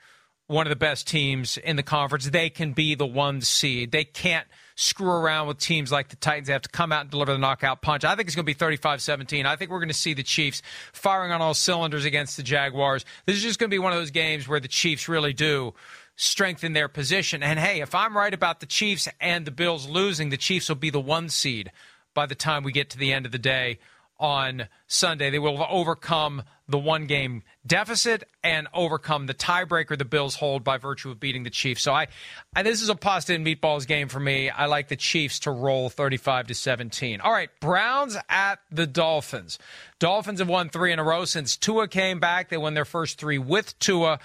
[0.47, 2.29] one of the best teams in the conference.
[2.29, 3.91] They can be the one seed.
[3.91, 6.47] They can't screw around with teams like the Titans.
[6.47, 8.03] They have to come out and deliver the knockout punch.
[8.03, 9.45] I think it's going to be 35 17.
[9.45, 13.05] I think we're going to see the Chiefs firing on all cylinders against the Jaguars.
[13.25, 15.73] This is just going to be one of those games where the Chiefs really do
[16.15, 17.41] strengthen their position.
[17.41, 20.75] And hey, if I'm right about the Chiefs and the Bills losing, the Chiefs will
[20.75, 21.71] be the one seed
[22.13, 23.79] by the time we get to the end of the day
[24.19, 25.29] on Sunday.
[25.29, 30.77] They will overcome the one game deficit and overcome the tiebreaker the Bills hold by
[30.77, 31.81] virtue of beating the Chiefs.
[31.81, 32.07] So I,
[32.55, 34.49] I, this is a pasta and meatballs game for me.
[34.49, 37.21] I like the Chiefs to roll 35 to 17.
[37.21, 39.59] All right, Browns at the Dolphins.
[39.99, 42.49] Dolphins have won three in a row since Tua came back.
[42.49, 44.19] They won their first three with Tua.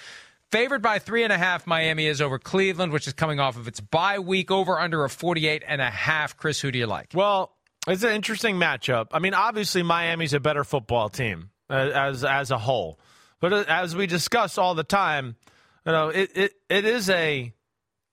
[0.50, 3.68] Favored by three and a half, Miami is over Cleveland, which is coming off of
[3.68, 4.50] its bye week.
[4.50, 6.38] Over under a 48 and a half.
[6.38, 7.10] Chris, who do you like?
[7.14, 7.52] Well,
[7.88, 9.08] it's an interesting matchup.
[9.12, 12.98] I mean, obviously Miami's a better football team uh, as as a whole,
[13.40, 15.36] but uh, as we discuss all the time,
[15.86, 17.52] you know, it, it it is a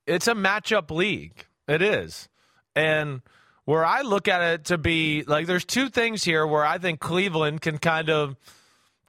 [0.07, 1.45] it's a matchup league.
[1.67, 2.29] It is,
[2.75, 3.21] and
[3.65, 6.99] where I look at it to be like, there's two things here where I think
[6.99, 8.35] Cleveland can kind of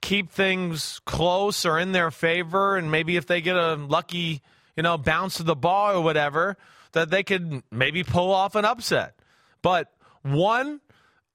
[0.01, 4.41] keep things close or in their favor, and maybe if they get a lucky,
[4.75, 6.57] you know, bounce of the ball or whatever,
[6.93, 9.15] that they could maybe pull off an upset.
[9.61, 9.91] But
[10.23, 10.81] one,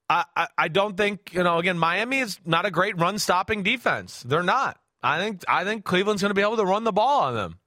[0.08, 1.58] I, I, I don't think you know.
[1.58, 4.22] Again, Miami is not a great run stopping defense.
[4.22, 4.78] They're not.
[5.02, 7.58] I think I think Cleveland's going to be able to run the ball on them.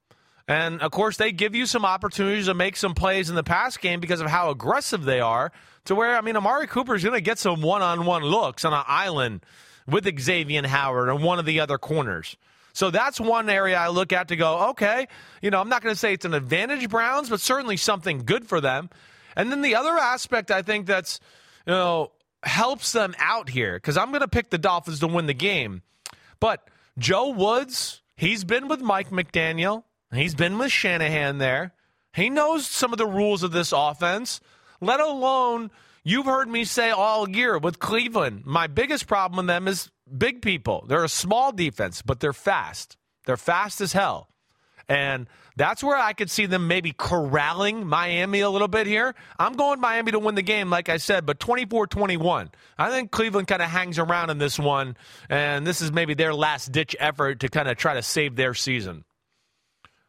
[0.48, 3.78] And of course, they give you some opportunities to make some plays in the pass
[3.78, 5.52] game because of how aggressive they are.
[5.86, 8.84] To where I mean, Amari Cooper is going to get some one-on-one looks on an
[8.88, 9.44] island
[9.88, 12.38] with Xavier Howard and one of the other corners.
[12.74, 15.08] So that's one area I look at to go, okay,
[15.42, 18.48] you know, I'm not going to say it's an advantage Browns, but certainly something good
[18.48, 18.90] for them.
[19.36, 21.20] And then the other aspect I think that's,
[21.66, 22.12] you know,
[22.44, 25.82] helps them out here, because I'm going to pick the Dolphins to win the game.
[26.40, 31.74] But Joe Woods, he's been with Mike McDaniel, he's been with Shanahan there.
[32.14, 34.40] He knows some of the rules of this offense,
[34.80, 35.72] let alone
[36.04, 38.44] you've heard me say all year with Cleveland.
[38.46, 40.86] My biggest problem with them is big people.
[40.88, 42.96] They're a small defense, but they're fast.
[43.26, 44.30] They're fast as hell.
[44.88, 49.16] And that's where I could see them maybe corralling Miami a little bit here.
[49.40, 52.52] I'm going Miami to win the game, like I said, but 24 21.
[52.78, 54.98] I think Cleveland kind of hangs around in this one,
[55.30, 58.54] and this is maybe their last ditch effort to kind of try to save their
[58.54, 59.06] season.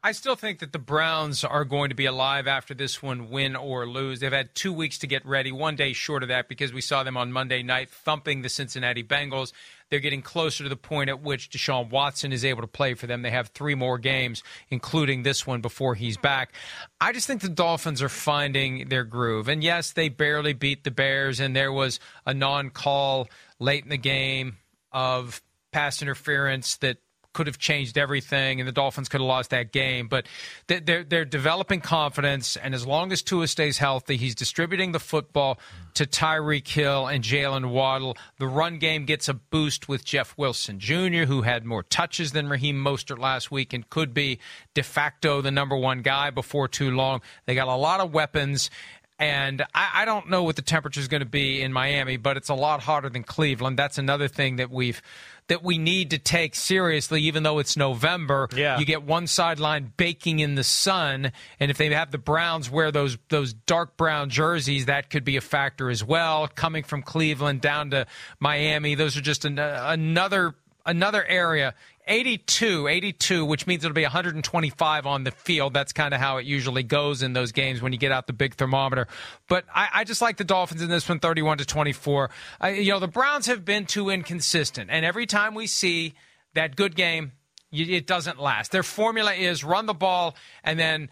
[0.06, 3.56] I still think that the Browns are going to be alive after this one, win
[3.56, 4.20] or lose.
[4.20, 7.02] They've had two weeks to get ready, one day short of that because we saw
[7.02, 9.52] them on Monday night thumping the Cincinnati Bengals.
[9.90, 13.06] They're getting closer to the point at which Deshaun Watson is able to play for
[13.06, 13.22] them.
[13.22, 16.52] They have three more games, including this one, before he's back.
[17.00, 19.48] I just think the Dolphins are finding their groove.
[19.48, 23.28] And yes, they barely beat the Bears, and there was a non call
[23.60, 24.56] late in the game
[24.90, 25.40] of
[25.72, 26.98] pass interference that
[27.36, 30.08] could have changed everything, and the Dolphins could have lost that game.
[30.08, 30.26] But
[30.68, 35.58] they're they're developing confidence, and as long as Tua stays healthy, he's distributing the football
[35.92, 38.16] to Tyreek Hill and Jaylen Waddle.
[38.38, 42.48] The run game gets a boost with Jeff Wilson Jr., who had more touches than
[42.48, 44.38] Raheem Mostert last week and could be
[44.72, 47.20] de facto the number one guy before too long.
[47.44, 48.70] They got a lot of weapons.
[49.18, 52.36] And I, I, don't know what the temperature is going to be in Miami, but
[52.36, 53.78] it's a lot hotter than Cleveland.
[53.78, 55.00] That's another thing that we've
[55.48, 58.48] that we need to take seriously, even though it's November.
[58.54, 58.78] Yeah.
[58.78, 62.90] You get one sideline baking in the sun, and if they have the Browns wear
[62.90, 66.48] those those dark brown jerseys, that could be a factor as well.
[66.48, 68.06] Coming from Cleveland down to
[68.38, 71.74] Miami, those are just an, uh, another another area
[72.06, 75.74] 82, 82, which means it'll be 125 on the field.
[75.74, 78.32] That's kind of how it usually goes in those games when you get out the
[78.32, 79.08] big thermometer.
[79.48, 82.30] But I, I just like the Dolphins in this one, 31 to 24.
[82.60, 86.14] I, you know, the Browns have been too inconsistent, and every time we see
[86.54, 87.32] that good game,
[87.72, 88.72] it doesn't last.
[88.72, 91.08] Their formula is run the ball and then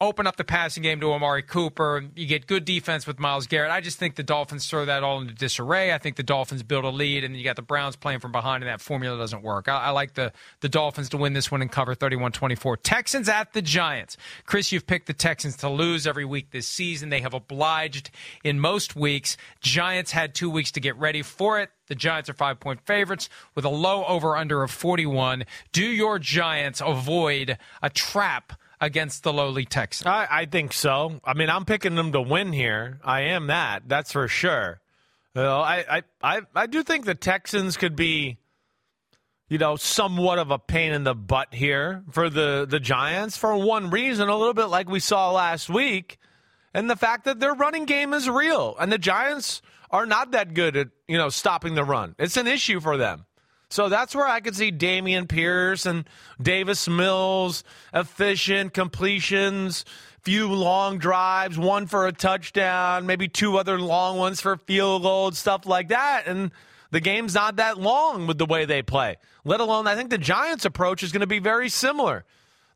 [0.00, 2.04] open up the passing game to Amari Cooper.
[2.14, 3.70] You get good defense with Myles Garrett.
[3.70, 5.92] I just think the Dolphins throw that all into disarray.
[5.92, 8.62] I think the Dolphins build a lead, and you got the Browns playing from behind,
[8.62, 9.68] and that formula doesn't work.
[9.68, 12.76] I, I like the, the Dolphins to win this one and cover 31 24.
[12.78, 14.18] Texans at the Giants.
[14.44, 17.08] Chris, you've picked the Texans to lose every week this season.
[17.08, 18.10] They have obliged
[18.44, 19.38] in most weeks.
[19.60, 21.70] Giants had two weeks to get ready for it.
[21.88, 25.44] The Giants are five point favorites with a low over under of 41.
[25.72, 28.52] Do your Giants avoid a trap?
[28.80, 30.06] Against the lowly Texans?
[30.06, 31.20] I, I, think so.
[31.24, 33.00] I mean, I'm picking them to win here.
[33.04, 33.88] I am that.
[33.88, 34.80] That's for sure.
[35.34, 38.38] You know, I, I, I, I do think the Texans could be,
[39.48, 43.56] you know, somewhat of a pain in the butt here for the, the Giants for
[43.56, 46.18] one reason, a little bit like we saw last week,
[46.72, 48.76] and the fact that their running game is real.
[48.78, 52.14] And the Giants are not that good at, you know, stopping the run.
[52.18, 53.26] It's an issue for them.
[53.68, 56.08] So that's where I could see Dameon Pierce and
[56.40, 59.84] Davis Mills, efficient completions,
[60.22, 65.38] few long drives, one for a touchdown, maybe two other long ones for field goals,
[65.38, 66.24] stuff like that.
[66.26, 66.52] And
[66.90, 69.16] the game's not that long with the way they play.
[69.44, 72.24] Let alone, I think the Giants' approach is going to be very similar.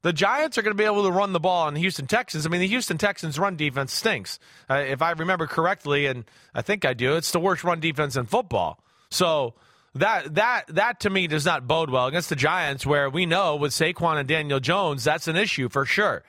[0.02, 2.46] The Giants are going to be able to run the ball on the Houston Texans.
[2.46, 4.38] I mean, the Houston Texans' run defense stinks.
[4.68, 6.24] Uh, if I remember correctly, and
[6.54, 8.82] I think I do, it's the worst run defense in football.
[9.10, 9.54] So
[9.94, 13.56] that that that to me does not bode well against the Giants, where we know
[13.56, 16.22] with Saquon and Daniel Jones, that's an issue for sure.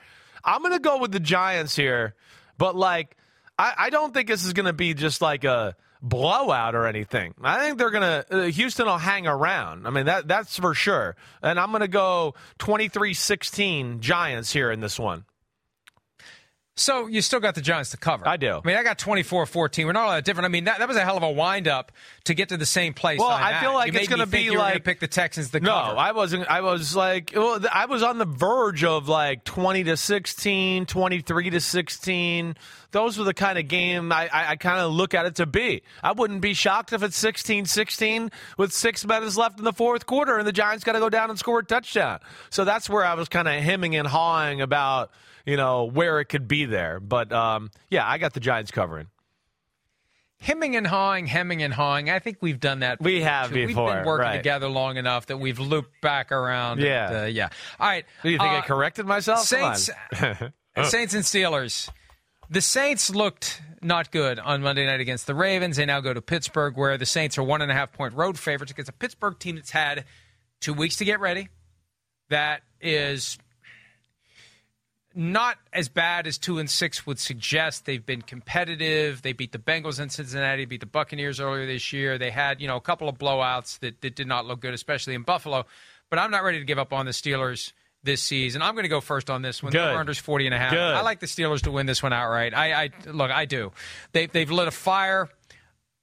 [0.44, 2.14] I'm to go with the Giants here,
[2.58, 3.16] but like
[3.58, 7.34] I, I don't think this is to be just like a blowout or anything.
[7.42, 9.86] I think they're to uh, Houston will hang around.
[9.86, 11.14] I mean that that's for sure.
[11.42, 15.24] And I'm to go 23-16 Giants here in this one.
[16.74, 18.26] So you still got the Giants to cover.
[18.26, 18.60] I do.
[18.64, 19.84] I mean, I got 24-14.
[19.84, 20.46] We're not all that different.
[20.46, 21.92] I mean, that, that was a hell of a windup
[22.24, 23.18] to get to the same place.
[23.18, 25.92] Well, I feel like it's going to be like pick the Texans the no, cover.
[25.94, 26.48] No, I wasn't.
[26.48, 31.50] I was like, well, I was on the verge of like 20 to 16, 23
[31.50, 32.56] to 16.
[32.92, 35.46] Those were the kind of game I, I, I kind of look at it to
[35.46, 35.82] be.
[36.02, 40.36] I wouldn't be shocked if it's 16-16 with six minutes left in the fourth quarter
[40.36, 42.20] and the Giants got to go down and score a touchdown.
[42.50, 45.10] So that's where I was kind of hemming and hawing about
[45.46, 47.00] you know, where it could be there.
[47.00, 49.08] But um, yeah, I got the Giants covering.
[50.40, 52.10] Hemming and hawing, hemming and hawing.
[52.10, 53.00] I think we've done that.
[53.00, 53.66] We have too.
[53.66, 53.84] before.
[53.84, 54.36] We've been working right.
[54.38, 56.80] together long enough that we've looped back around.
[56.80, 57.48] Yeah, and, uh, yeah.
[57.78, 58.04] All right.
[58.24, 59.40] Do you think uh, I corrected myself?
[59.40, 59.88] Saints,
[60.82, 61.88] Saints and Steelers.
[62.50, 65.76] The Saints looked not good on Monday night against the Ravens.
[65.76, 68.36] They now go to Pittsburgh, where the Saints are one and a half point road
[68.36, 70.04] favorites against a Pittsburgh team that's had
[70.60, 71.48] two weeks to get ready.
[72.30, 73.38] That is
[75.14, 77.84] not as bad as two and six would suggest.
[77.84, 79.22] They've been competitive.
[79.22, 82.18] They beat the Bengals in Cincinnati, beat the Buccaneers earlier this year.
[82.18, 85.14] They had you know a couple of blowouts that, that did not look good, especially
[85.14, 85.66] in Buffalo.
[86.10, 87.72] But I'm not ready to give up on the Steelers
[88.04, 88.62] this season.
[88.62, 89.72] I'm going to go first on this one.
[89.72, 89.80] Good.
[89.80, 90.72] The under's 40 and a half.
[90.72, 90.78] Good.
[90.78, 92.54] I like the Steelers to win this one outright.
[92.54, 93.72] I, I look, I do.
[94.12, 95.28] They, they've lit a fire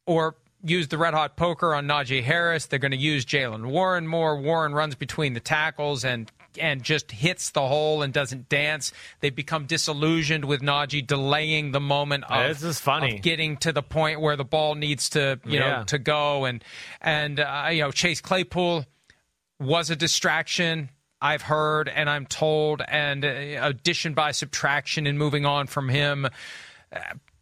[0.05, 2.65] or used the red hot poker on Najee Harris.
[2.65, 4.39] They're going to use Jaylen Warren more.
[4.39, 8.91] Warren runs between the tackles and and just hits the hole and doesn't dance.
[9.19, 13.15] They've become disillusioned with Najee delaying the moment of, this is funny.
[13.15, 15.77] Of getting to the point where the ball needs to you yeah.
[15.77, 16.63] know to go and
[17.01, 18.85] and uh, you know Chase Claypool
[19.59, 20.89] was a distraction.
[21.21, 23.29] I've heard and I'm told, and uh,
[23.61, 26.99] addition by subtraction and moving on from him, uh,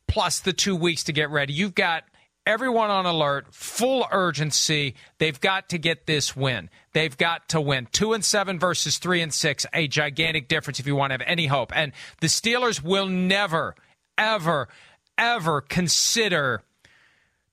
[0.07, 1.53] plus the two weeks to get ready.
[1.53, 2.03] You've got
[2.47, 4.95] everyone on alert, full urgency.
[5.19, 6.69] They've got to get this win.
[6.93, 7.89] They've got to win.
[7.91, 11.23] Two and seven versus three and six, a gigantic difference if you want to have
[11.27, 11.75] any hope.
[11.75, 13.75] And the Steelers will never,
[14.17, 14.69] ever,
[15.17, 16.61] ever consider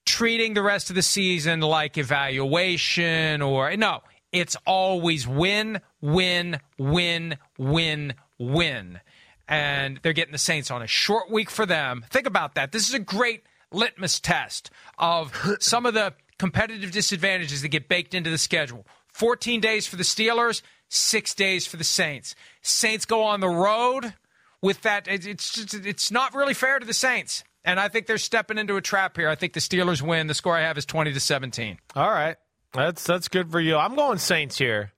[0.06, 4.00] treating the rest of the season like evaluation or no.
[4.30, 9.00] It's always win, win, win, win, win.
[9.48, 12.04] And they're getting the Saints on a short week for them.
[12.10, 12.70] Think about that.
[12.70, 13.42] This is a great
[13.74, 18.86] litmus test of some of the competitive disadvantages that get baked into the schedule.
[19.12, 22.34] 14 days for the Steelers, six days for the Saints.
[22.62, 24.14] Saints go on the road
[24.60, 25.06] with that.
[25.08, 28.76] It's just, it's not really fair to the Saints, and I think they're stepping into
[28.76, 29.28] a trap here.
[29.28, 30.26] I think the Steelers win.
[30.26, 31.78] The score I have is 20 to 17.
[31.94, 32.36] All right,
[32.72, 33.76] that's that's good for you.
[33.76, 34.93] I'm going Saints here.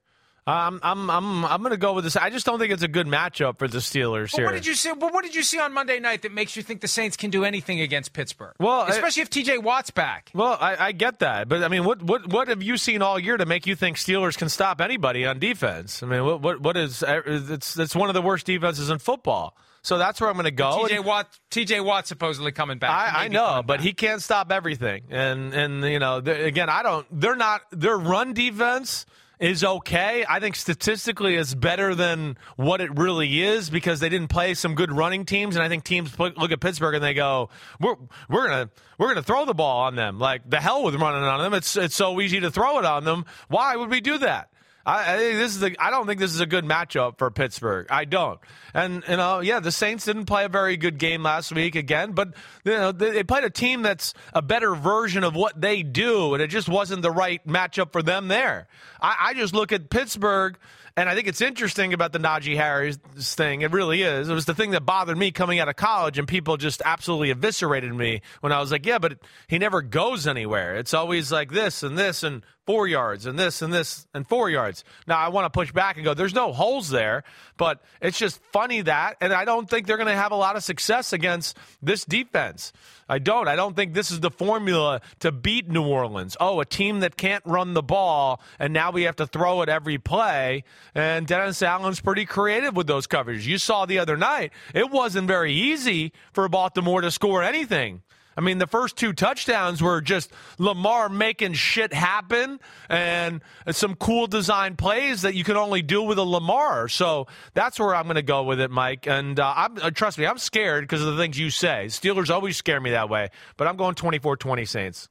[0.48, 2.14] Um, I'm I'm I'm going to go with this.
[2.14, 4.44] I just don't think it's a good matchup for the Steelers But here.
[4.46, 4.92] what did you see?
[4.94, 7.30] But what did you see on Monday night that makes you think the Saints can
[7.30, 8.54] do anything against Pittsburgh?
[8.60, 9.58] Well, I- especially if T.J.
[9.58, 10.30] Watt's back.
[10.34, 13.18] Well, I, I get that, but I mean, what what what have you seen all
[13.18, 16.00] year to make you think Steelers can stop anybody on defense?
[16.02, 19.56] I mean, what what what is it's it's one of the worst defenses in football.
[19.82, 20.84] So that's where I'm going to go.
[20.86, 20.98] T.J.
[21.00, 21.80] Watt, T.J.
[21.80, 22.90] Watt supposedly coming back.
[23.14, 23.80] I, I know, but back.
[23.80, 25.02] he can't stop everything.
[25.10, 27.06] And and you know, again, I don't.
[27.10, 27.62] They're not.
[27.72, 29.06] Their run defense
[29.38, 30.24] is okay.
[30.28, 34.74] I think statistically, it's better than what it really is because they didn't play some
[34.74, 35.56] good running teams.
[35.56, 37.96] And I think teams look at Pittsburgh and they go, "We're
[38.28, 40.18] we're gonna we're gonna throw the ball on them.
[40.18, 41.54] Like the hell with running on them.
[41.54, 43.24] It's it's so easy to throw it on them.
[43.48, 44.50] Why would we do that?"
[44.86, 47.30] I, I think this is a, I don't think this is a good matchup for
[47.30, 47.88] Pittsburgh.
[47.90, 48.38] I don't.
[48.72, 52.12] And you know, yeah, the Saints didn't play a very good game last week again,
[52.12, 52.34] but
[52.64, 56.34] you know, they, they played a team that's a better version of what they do,
[56.34, 58.68] and it just wasn't the right matchup for them there.
[59.00, 60.56] I, I just look at Pittsburgh.
[60.98, 62.96] And I think it's interesting about the Najee Harris
[63.34, 63.60] thing.
[63.60, 64.30] It really is.
[64.30, 67.28] It was the thing that bothered me coming out of college, and people just absolutely
[67.28, 70.76] eviscerated me when I was like, yeah, but he never goes anywhere.
[70.76, 74.50] It's always like this and this and four yards and this and this and four
[74.50, 74.84] yards.
[75.06, 77.22] Now, I want to push back and go, there's no holes there,
[77.56, 80.56] but it's just funny that, and I don't think they're going to have a lot
[80.56, 82.72] of success against this defense.
[83.08, 83.46] I don't.
[83.46, 86.36] I don't think this is the formula to beat New Orleans.
[86.40, 89.68] Oh, a team that can't run the ball, and now we have to throw it
[89.68, 90.64] every play.
[90.94, 93.46] And Dennis Allen's pretty creative with those coverages.
[93.46, 98.02] You saw the other night, it wasn't very easy for Baltimore to score anything.
[98.36, 104.26] I mean, the first two touchdowns were just Lamar making shit happen and some cool
[104.26, 106.88] design plays that you can only do with a Lamar.
[106.88, 109.06] So that's where I'm going to go with it, Mike.
[109.06, 111.86] And uh, uh, trust me, I'm scared because of the things you say.
[111.86, 115.08] Steelers always scare me that way, but I'm going 24 20 Saints.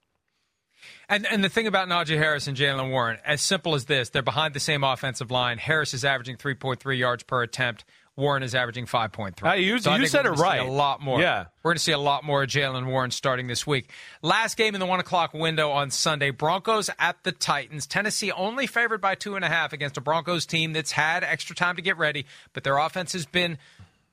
[1.08, 4.24] And and the thing about Najee Harris and Jaylen Warren, as simple as this, they're
[4.24, 5.58] behind the same offensive line.
[5.58, 7.86] Harris is averaging 3.3 yards per attempt.
[8.18, 9.42] Warren is averaging 5.3.
[9.42, 10.62] Hey, uh, you- So you said it right.
[10.62, 11.20] A lot more.
[11.20, 11.46] Yeah.
[11.64, 13.90] We're going to see a lot more of Jaylen Warren starting this week.
[14.22, 17.86] Last game in the one o'clock window on Sunday: Broncos at the Titans.
[17.88, 21.56] Tennessee only favored by two and a half against a Broncos team that's had extra
[21.56, 23.58] time to get ready, but their offense has been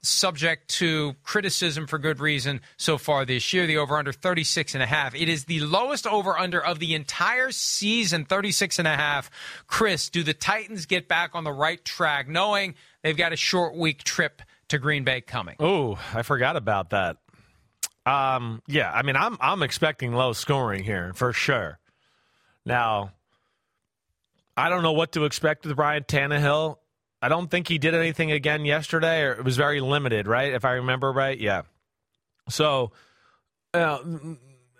[0.04, 3.68] subject to criticism for good reason so far this year.
[3.68, 5.14] The over under 36 and a half.
[5.14, 9.30] It is the lowest over under of the entire season, 36 and a half.
[9.68, 13.76] Chris, do the Titans get back on the right track knowing they've got a short
[13.76, 15.56] week trip to Green Bay coming?
[15.60, 17.16] Oh, I forgot about that.
[18.04, 21.78] Um, yeah, I mean, I'm I'm expecting low scoring here for sure.
[22.64, 23.12] Now,
[24.56, 26.78] I don't know what to expect with Brian Tannehill.
[27.20, 30.52] I don't think he did anything again yesterday, or it was very limited, right?
[30.52, 31.62] If I remember right, yeah.
[32.48, 32.90] So,
[33.72, 33.98] uh,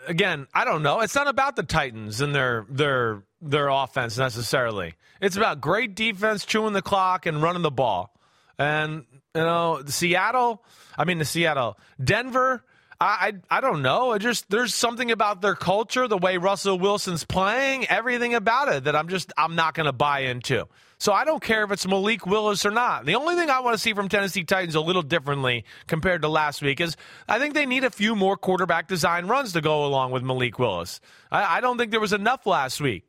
[0.08, 1.00] again, I don't know.
[1.00, 4.95] It's not about the Titans and their their their offense necessarily.
[5.20, 8.14] It's about great defense, chewing the clock, and running the ball.
[8.59, 10.62] And you know, Seattle.
[10.97, 12.64] I mean, the Seattle, Denver.
[13.01, 14.12] I, I I don't know.
[14.12, 18.84] It just there's something about their culture, the way Russell Wilson's playing, everything about it
[18.84, 20.68] that I'm just I'm not going to buy into.
[20.99, 23.07] So I don't care if it's Malik Willis or not.
[23.07, 26.28] The only thing I want to see from Tennessee Titans a little differently compared to
[26.28, 26.97] last week is
[27.28, 30.61] I think they need a few more quarterback design runs to go along with Malik
[30.61, 31.01] Willis.
[31.32, 33.09] I, I don't think there was enough last week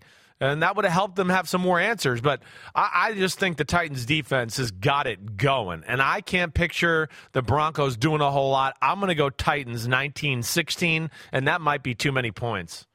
[0.51, 2.21] and that would have helped them have some more answers.
[2.21, 2.41] But
[2.75, 7.09] I, I, just think the Titans defense has got it going, and I can't picture
[7.31, 8.75] the Broncos doing a whole lot.
[8.81, 12.85] I'm going to go Titans 19 16, and that might be too many points.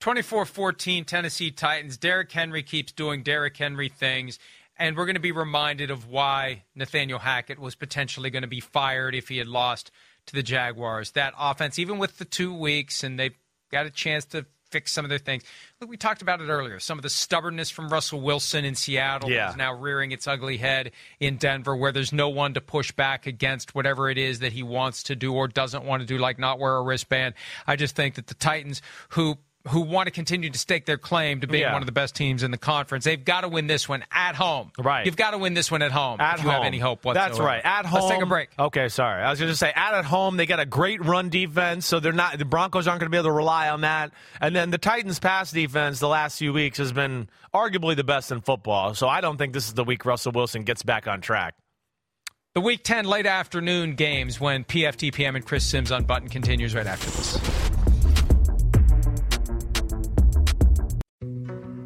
[0.00, 1.96] 24 14 Tennessee Titans.
[1.96, 4.38] Derrick Henry keeps doing Derrick Henry things.
[4.76, 8.58] And we're going to be reminded of why Nathaniel Hackett was potentially going to be
[8.60, 9.92] fired if he had lost
[10.26, 11.12] to the Jaguars.
[11.12, 13.36] That offense, even with the two weeks, and they've
[13.70, 15.44] got a chance to fix some of their things.
[15.80, 16.80] Look, we talked about it earlier.
[16.80, 19.50] Some of the stubbornness from Russell Wilson in Seattle Yeah.
[19.50, 23.24] is now rearing its ugly head in Denver, where there's no one to push back
[23.28, 26.40] against whatever it is that he wants to do or doesn't want to do, like
[26.40, 27.34] not wear a wristband.
[27.68, 29.38] I just think that the Titans, who
[29.68, 31.72] who want to continue to stake their claim to being Yeah.
[31.72, 34.34] one of the best teams in the conference, they've got to win this one at
[34.34, 34.70] home.
[34.78, 35.06] Right.
[35.06, 36.58] You've got to win this one at home At if you home.
[36.62, 37.28] have any hope whatsoever.
[37.30, 37.64] That's right.
[37.64, 38.02] At home.
[38.02, 38.50] Let's take a break.
[38.58, 39.22] Okay, sorry.
[39.22, 41.98] I was going to say at at home they got a great run defense, so
[41.98, 44.12] they're not the Broncos aren't going to be able to rely on that.
[44.40, 48.30] And then the Titans pass defense the last few weeks has been arguably the best
[48.30, 48.94] in football.
[48.94, 51.54] So I don't think this is the week Russell Wilson gets back on track.
[52.52, 57.10] The Week 10 late afternoon games when PFTPM and Chris Sims Unbuttoned continues right after
[57.10, 57.73] this.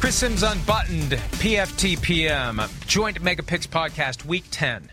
[0.00, 1.10] Chris Sims Unbuttoned,
[1.42, 4.90] PFTPM, Joint Mega Picks Podcast, Week 10.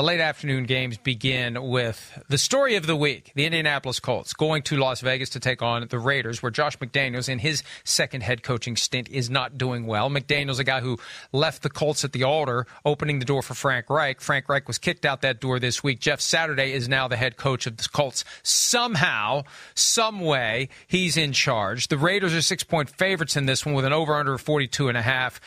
[0.00, 4.62] The late afternoon games begin with the story of the week the Indianapolis Colts going
[4.62, 8.42] to Las Vegas to take on the Raiders, where Josh McDaniels, in his second head
[8.42, 10.08] coaching stint, is not doing well.
[10.08, 10.98] McDaniels, a guy who
[11.32, 14.22] left the Colts at the altar, opening the door for Frank Reich.
[14.22, 16.00] Frank Reich was kicked out that door this week.
[16.00, 18.24] Jeff Saturday is now the head coach of the Colts.
[18.42, 19.42] Somehow,
[19.74, 21.88] some way, he's in charge.
[21.88, 24.96] The Raiders are six point favorites in this one with an over under 42 and
[24.96, 25.42] a half.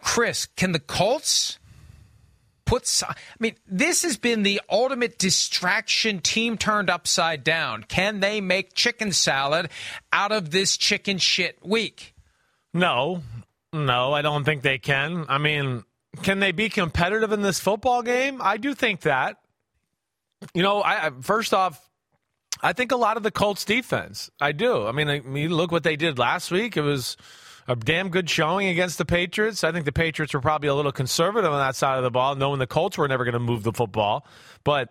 [0.00, 1.57] Chris, can the Colts
[2.68, 7.84] puts I mean, this has been the ultimate distraction team turned upside down.
[7.84, 9.70] Can they make chicken salad
[10.12, 12.14] out of this chicken shit week?
[12.74, 13.22] No.
[13.72, 15.24] No, I don't think they can.
[15.28, 15.84] I mean,
[16.22, 18.40] can they be competitive in this football game?
[18.42, 19.38] I do think that.
[20.54, 21.88] You know, I first off,
[22.62, 24.30] I think a lot of the Colts defense.
[24.40, 24.86] I do.
[24.86, 26.76] I mean, I mean, look what they did last week.
[26.76, 27.16] It was
[27.68, 29.62] a damn good showing against the Patriots.
[29.62, 32.34] I think the Patriots were probably a little conservative on that side of the ball,
[32.34, 34.26] knowing the Colts were never going to move the football.
[34.64, 34.88] But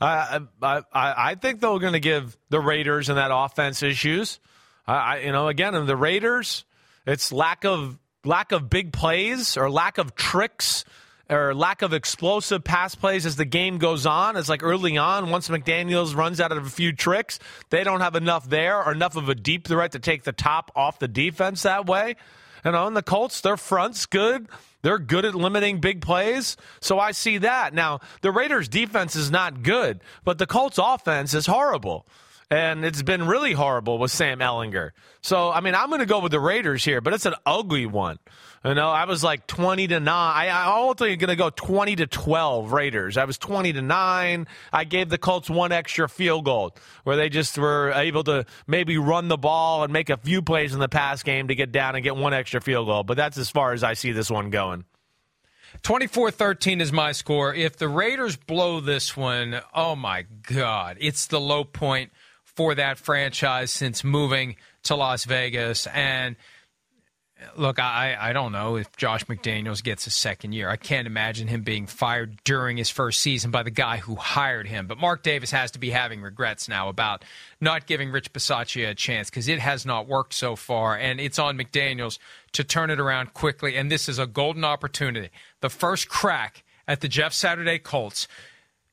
[0.00, 4.38] I, I, I think they're going to give the Raiders and that offense issues.
[4.86, 6.64] I, you know, again, the Raiders,
[7.06, 10.84] it's lack of lack of big plays or lack of tricks
[11.30, 14.36] or lack of explosive pass plays as the game goes on.
[14.36, 17.38] It's like early on, once McDaniels runs out of a few tricks,
[17.70, 20.70] they don't have enough there or enough of a deep threat to take the top
[20.74, 22.16] off the defense that way.
[22.64, 24.48] And on the Colts, their front's good.
[24.82, 26.56] They're good at limiting big plays.
[26.80, 27.74] So I see that.
[27.74, 32.06] Now, the Raiders' defense is not good, but the Colts' offense is horrible
[32.50, 34.90] and it's been really horrible with Sam Ehlinger.
[35.20, 37.84] So, I mean, I'm going to go with the Raiders here, but it's an ugly
[37.84, 38.18] one.
[38.64, 40.08] You know, I was like 20 to 9.
[40.08, 43.16] I, I ultimately going to go 20 to 12 Raiders.
[43.16, 44.46] I was 20 to 9.
[44.72, 46.74] I gave the Colts one extra field goal
[47.04, 50.72] where they just were able to maybe run the ball and make a few plays
[50.72, 53.04] in the pass game to get down and get one extra field goal.
[53.04, 54.84] But that's as far as I see this one going.
[55.82, 57.54] 24 13 is my score.
[57.54, 62.10] If the Raiders blow this one, oh my God, it's the low point
[62.58, 65.86] for that franchise since moving to Las Vegas.
[65.86, 66.34] And
[67.56, 70.68] Look, I, I don't know if Josh McDaniels gets a second year.
[70.68, 74.66] I can't imagine him being fired during his first season by the guy who hired
[74.66, 74.88] him.
[74.88, 77.24] But Mark Davis has to be having regrets now about
[77.60, 80.98] not giving Rich Bisaccia a chance because it has not worked so far.
[80.98, 82.18] And it's on McDaniels
[82.54, 83.76] to turn it around quickly.
[83.76, 85.28] And this is a golden opportunity.
[85.60, 88.26] The first crack at the Jeff Saturday Colts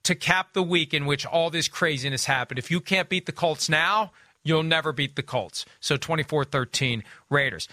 [0.06, 2.58] to cap the week in which all this craziness happened.
[2.58, 4.12] If you can't beat the Colts now,
[4.44, 5.66] you'll never beat the Colts.
[5.80, 7.68] So 24 13 Raiders.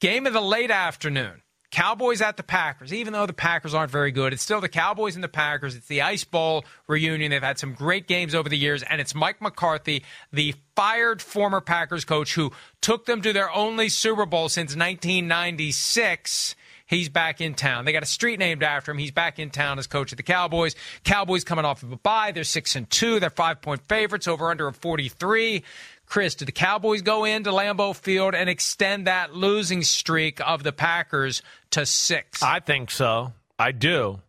[0.00, 1.42] Game of the late afternoon.
[1.72, 2.92] Cowboys at the Packers.
[2.92, 5.74] Even though the Packers aren't very good, it's still the Cowboys and the Packers.
[5.74, 7.30] It's the Ice Bowl reunion.
[7.30, 11.62] They've had some great games over the years, and it's Mike McCarthy, the fired former
[11.62, 12.52] Packers coach who
[12.82, 16.56] took them to their only Super Bowl since 1996.
[16.86, 17.84] He's back in town.
[17.84, 18.98] They got a street named after him.
[18.98, 20.74] He's back in town as coach of the Cowboys.
[21.04, 22.32] Cowboys coming off of a bye.
[22.32, 23.20] They're six and two.
[23.20, 25.62] They're five point favorites over under a 43.
[26.06, 30.72] Chris, do the Cowboys go into Lambeau Field and extend that losing streak of the
[30.72, 32.42] Packers to six?
[32.42, 33.32] I think so.
[33.58, 34.20] I do.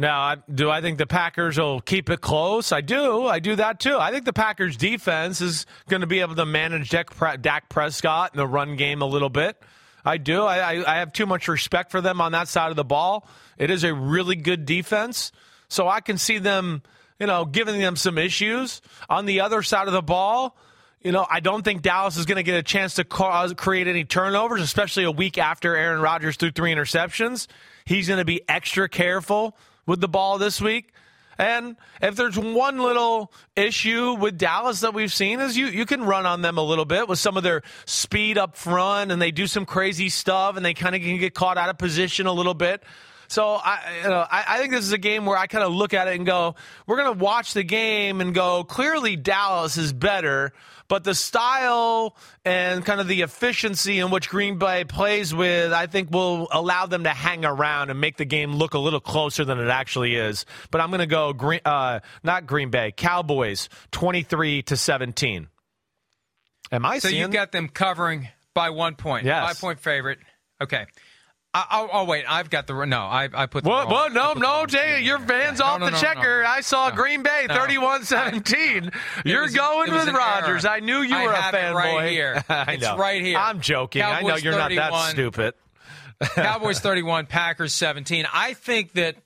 [0.00, 2.70] Now, do I think the Packers will keep it close?
[2.70, 3.26] I do.
[3.26, 3.98] I do that too.
[3.98, 8.38] I think the Packers defense is going to be able to manage Dak Prescott in
[8.38, 9.60] the run game a little bit.
[10.08, 10.42] I do.
[10.42, 13.28] I, I, have too much respect for them on that side of the ball.
[13.58, 15.32] It is a really good defense.
[15.68, 16.82] So I can see them,
[17.20, 18.80] you know, giving them some issues.
[19.10, 20.56] On the other side of the ball,
[21.02, 23.54] you know, I don't think Dallas is going to get a chance to cause, uh,
[23.54, 27.46] create any turnovers, especially a week after Aaron Rodgers threw three interceptions.
[27.84, 30.90] He's going to be extra careful with the ball this week.
[31.38, 36.02] And if there's one little issue with Dallas that we've seen is you you can
[36.02, 39.30] run on them a little bit with some of their speed up front and they
[39.30, 42.32] do some crazy stuff and they kind of can get caught out of position a
[42.32, 42.82] little bit.
[43.28, 45.72] So I, you know, I, I think this is a game where I kind of
[45.72, 46.54] look at it and go,
[46.86, 50.54] we're going to watch the game and go, clearly Dallas is better,
[50.88, 52.16] but the style
[52.46, 56.86] and kind of the efficiency in which Green Bay plays with, I think will allow
[56.86, 60.14] them to hang around and make the game look a little closer than it actually
[60.14, 60.46] is.
[60.70, 65.48] But I'm going to go green, uh, not Green Bay, Cowboys, 23 to 17.
[66.72, 67.20] Am I so seeing?
[67.20, 69.26] you got them covering by one point.
[69.26, 69.46] Yes.
[69.46, 70.18] Five point favorite.
[70.62, 70.86] Okay.
[71.70, 73.00] Oh, oh wait, I've got the no.
[73.00, 73.88] I I put the What?
[73.88, 74.12] wrong-?
[74.12, 76.42] No, no, Jay, your fans No, off no, the no, checker.
[76.42, 76.48] no.
[76.48, 76.94] I saw No.
[76.96, 77.54] Green Bay No.
[77.54, 78.92] 31-17.
[79.24, 80.64] You're was- going it with Rodgers.
[80.64, 80.74] error.
[80.74, 81.74] I knew you I were a fanboy.
[81.74, 82.44] right here.
[82.48, 83.38] I It's right here.
[83.38, 84.02] I'm joking.
[84.02, 85.54] I know you're not that stupid.
[86.34, 88.26] Cowboys 31, Packers 17.
[88.32, 89.16] I think that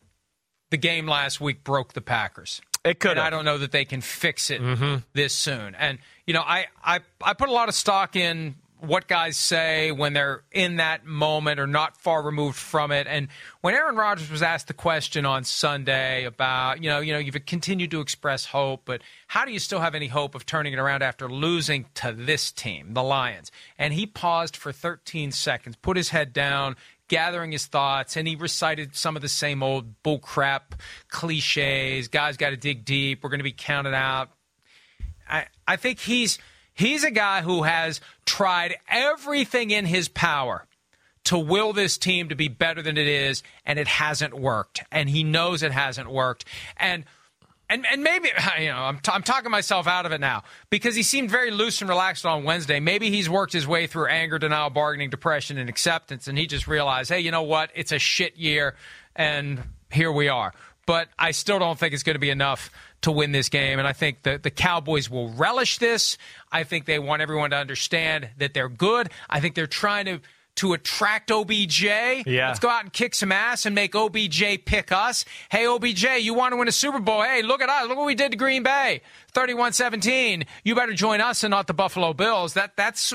[0.71, 2.61] the game last week broke the Packers.
[2.85, 4.97] It could I don't know that they can fix it Mm-hmm.
[5.15, 5.75] this soon.
[5.77, 9.93] And you know, I, I I put a lot of stock in what guys say
[9.93, 13.07] when they're in that moment or not far removed from it.
[13.07, 13.29] And
[13.61, 17.47] when Aaron Rodgers was asked the question on Sunday about, you know, you know, you've
[17.47, 20.81] continued to express hope, but how do you still have any hope of turning it
[20.81, 23.53] around after losing to this team, the Lions?
[23.79, 26.75] And he paused for 13 seconds, put his head down,
[27.07, 30.73] gathering his thoughts, and he recited some of the same old bullcrap
[31.09, 32.09] cliches.
[32.09, 33.23] Guys got to dig deep.
[33.23, 34.31] We're going to be counted out.
[35.29, 36.41] I, I think he's
[36.75, 40.67] he's a guy who has tried everything in his power
[41.25, 44.83] to will this team to be better than it is, and it hasn't worked.
[44.91, 46.45] And he knows it hasn't worked.
[46.77, 47.05] And
[47.71, 48.29] and and maybe
[48.61, 51.51] you know I'm, t- I'm talking myself out of it now because he seemed very
[51.51, 52.81] loose and relaxed on Wednesday.
[52.81, 56.67] Maybe he's worked his way through anger, denial, bargaining, depression, and acceptance, and he just
[56.67, 57.71] realized, hey, you know what?
[57.75, 58.75] It's a shit year,
[59.17, 60.53] and here we are.
[60.85, 62.71] But I still don't think it's going to be enough
[63.03, 66.17] to win this game, and I think the the Cowboys will relish this.
[66.51, 69.11] I think they want everyone to understand that they're good.
[69.29, 70.21] I think they're trying to.
[70.57, 71.83] To attract OBJ,
[72.27, 72.49] Yeah.
[72.49, 75.25] let's go out and kick some ass and make OBJ pick us.
[75.51, 77.23] Hey, OBJ, you want to win a Super Bowl?
[77.23, 77.89] Hey, look at us.
[77.89, 79.01] Look what we did to Green Bay.
[79.35, 80.45] 31-17.
[80.63, 82.53] You better join us and not the Buffalo Bills.
[82.53, 83.15] That That's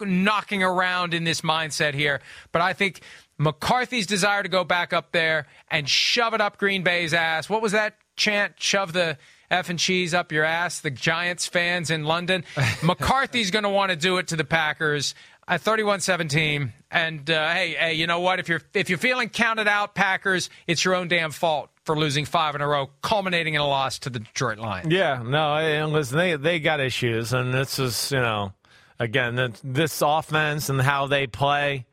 [0.00, 2.22] knocking around in this mindset here.
[2.50, 3.00] But I think
[3.38, 7.48] McCarthy's desire to go back up there and shove it up Green Bay's ass.
[7.50, 8.54] What was that chant?
[8.58, 9.16] Shove the
[9.50, 12.44] F and cheese up your ass, the Giants fans in London.
[12.82, 15.14] McCarthy's going to want to do it to the Packers
[15.48, 16.72] at 31-17.
[16.92, 18.38] And uh, hey, hey, you know what?
[18.38, 22.24] If you're if you're feeling counted out, Packers, it's your own damn fault for losing
[22.24, 24.92] five in a row, culminating in a loss to the Detroit Lions.
[24.92, 28.52] Yeah, no, I- listen, they they got issues, and this is you know,
[28.98, 31.86] again, this offense and how they play.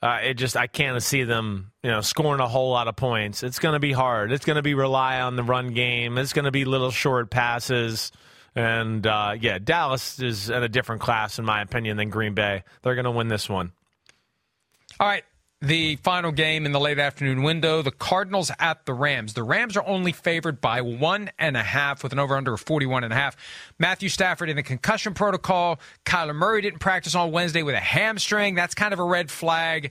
[0.00, 3.42] Uh, it just I can't see them, you know, scoring a whole lot of points.
[3.42, 4.30] It's going to be hard.
[4.30, 6.18] It's going to be rely on the run game.
[6.18, 8.12] It's going to be little short passes,
[8.54, 12.62] and uh, yeah, Dallas is in a different class in my opinion than Green Bay.
[12.82, 13.72] They're going to win this one.
[15.00, 15.24] All right.
[15.60, 19.34] The final game in the late afternoon window, the Cardinals at the Rams.
[19.34, 22.60] The Rams are only favored by one and a half with an over under of
[22.60, 23.36] 41 and a half.
[23.76, 25.80] Matthew Stafford in the concussion protocol.
[26.04, 28.54] Kyler Murray didn't practice on Wednesday with a hamstring.
[28.54, 29.90] That's kind of a red flag.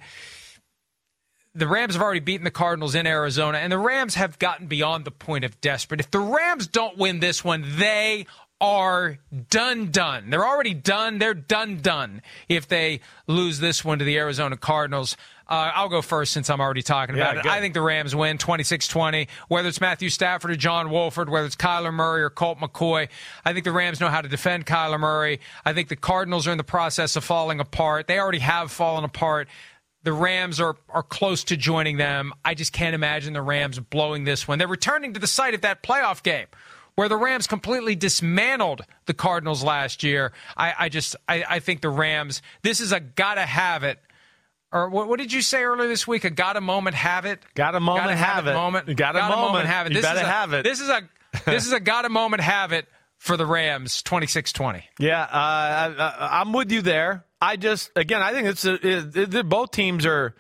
[1.53, 5.03] The Rams have already beaten the Cardinals in Arizona, and the Rams have gotten beyond
[5.03, 5.99] the point of desperate.
[5.99, 8.25] If the Rams don't win this one, they
[8.59, 10.29] are done done.
[10.29, 11.19] They're already done.
[11.19, 15.15] They're done done if they lose this one to the Arizona Cardinals.
[15.49, 17.51] Uh, I'll go first since I'm already talking Yeah, about it.
[17.51, 21.45] I think the Rams win 26 20, whether it's Matthew Stafford or John Wolford, whether
[21.45, 23.07] it's Kyler Murray or Colt McCoy.
[23.45, 25.39] I think the Rams know how to defend Kyler Murray.
[25.63, 28.07] I think the Cardinals are in the process of falling apart.
[28.07, 29.47] They already have fallen apart.
[30.03, 32.33] The Rams are, are close to joining them.
[32.43, 34.57] I just can't imagine the Rams blowing this one.
[34.57, 36.47] They're returning to the site of that playoff game
[36.97, 40.33] where the Rams completely dismantled the Cardinals last year.
[40.57, 42.41] I, I just I, I think the Rams.
[42.63, 43.99] This is a gotta have it.
[44.71, 46.23] Or what, what did you say earlier this week?
[46.23, 47.39] A gotta moment have it.
[47.53, 48.53] Got a moment, Gotta have it.
[48.53, 48.97] Moment.
[48.97, 49.67] Got a moment.
[49.67, 49.91] have it.
[49.91, 50.63] You This better is a, have it.
[50.63, 51.01] This is a
[51.45, 52.87] this is a gotta moment have it
[53.19, 54.01] for the Rams.
[54.01, 54.81] 26-20.
[54.97, 57.25] Yeah, uh, I, I'm with you there.
[57.39, 60.33] I just again, I think it's a, it, it, both teams are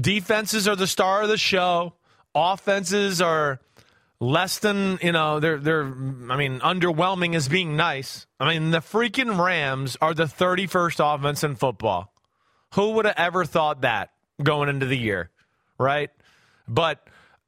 [0.00, 1.94] defenses are the star of the show.
[2.36, 3.60] Offenses are
[4.22, 8.26] less than you know they're they're I mean underwhelming as being nice.
[8.38, 12.12] I mean the freaking Rams are the 31st offense in football.
[12.74, 15.30] Who would have ever thought that going into the year,
[15.76, 16.10] right?
[16.68, 17.04] But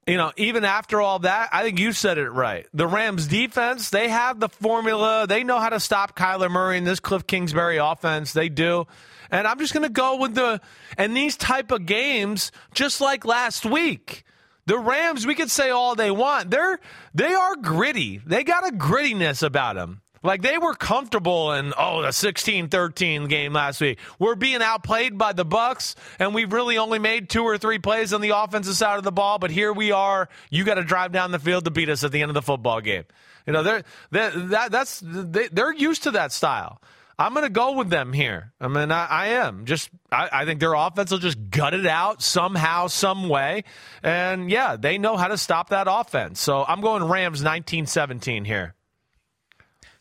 [0.07, 2.67] you know, even after all that, I think you said it right.
[2.75, 5.27] The Rams defense, they have the formula.
[5.27, 8.33] They know how to stop Kyler Murray and this Cliff Kingsbury offense.
[8.33, 8.87] They do.
[9.31, 10.61] And I'm just going to go with the
[10.99, 14.25] and these type of games just like last week.
[14.67, 16.51] The Rams, we could say all they want.
[16.51, 16.81] They're
[17.15, 18.21] they are gritty.
[18.25, 20.01] They got a grittiness about them.
[20.23, 23.99] Like they were comfortable in oh the 16-13 game last week.
[24.19, 28.15] We're being outplayed by the Bucks and we've really only made two or three plays
[28.15, 30.31] on the offensive side of the ball, but here we are.
[30.51, 32.43] You got to drive down the field to beat us at the end of the
[32.43, 33.05] football game.
[33.47, 36.81] You know, they're, they're that that's they, they're used to that style.
[37.19, 38.53] I'm going to go with them here.
[38.61, 39.91] I mean, I, I am just.
[40.11, 43.65] I, I think their offense will just gut it out somehow, some way,
[44.03, 46.41] and yeah, they know how to stop that offense.
[46.41, 48.75] So I'm going Rams 19-17 here.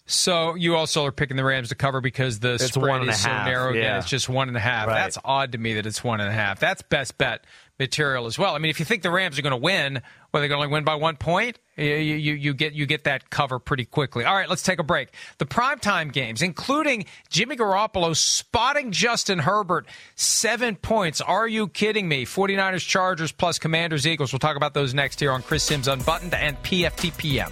[0.06, 3.30] So you also are picking the Rams to cover because the It's spread is so
[3.30, 3.70] half, narrow.
[3.70, 3.98] Again, yeah.
[4.00, 4.88] it's just one and a half.
[4.88, 4.96] Right.
[4.96, 6.60] That's odd to me that it's one and a half.
[6.60, 7.46] That's best bet
[7.80, 8.56] material as well.
[8.56, 10.02] I mean, if you think the Rams are going to win,
[10.32, 11.60] well, they're going to win by one point.
[11.76, 14.26] You, you, you get you get that cover pretty quickly.
[14.26, 15.10] All right, let's take a break.
[15.40, 21.20] The primetime games, including Jimmy Garoppolo spotting Justin Herbert, seven points.
[21.20, 22.26] Are you kidding me?
[22.26, 24.32] 49ers, Chargers, plus Commanders, Eagles.
[24.32, 27.52] We'll talk about those next here on Chris Sims Unbuttoned and PFTPM.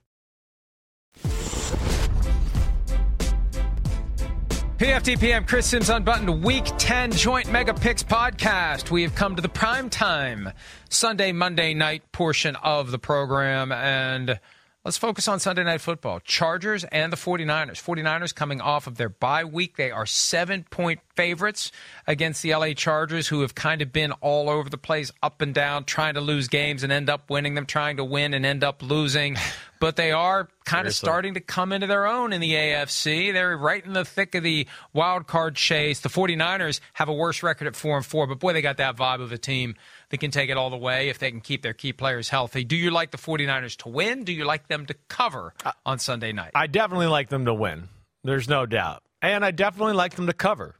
[4.81, 8.89] PFTPM, Chris Sims Unbuttoned, Week 10 Joint Mega Picks podcast.
[8.89, 10.49] We have come to the prime time
[10.89, 14.39] Sunday, Monday night portion of the program, and
[14.83, 16.19] let's focus on Sunday Night Football.
[16.21, 17.81] Chargers and the 49ers.
[17.81, 19.77] 49ers coming off of their bye week.
[19.77, 21.71] They are seven point favorites
[22.07, 25.53] against the LA Chargers, who have kind of been all over the place, up and
[25.53, 28.63] down, trying to lose games and end up winning them, trying to win and end
[28.63, 29.37] up losing.
[29.81, 33.33] But they are kind of starting to come into their own in the AFC.
[33.33, 36.01] They're right in the thick of the wild card chase.
[36.01, 38.95] The 49ers have a worse record at 4 and 4, but boy, they got that
[38.95, 39.73] vibe of a team
[40.11, 42.63] that can take it all the way if they can keep their key players healthy.
[42.63, 44.23] Do you like the 49ers to win?
[44.23, 45.53] Do you like them to cover
[45.85, 46.51] on Sunday night?
[46.53, 47.89] I definitely like them to win.
[48.23, 50.75] There's no doubt, and I definitely like them to cover.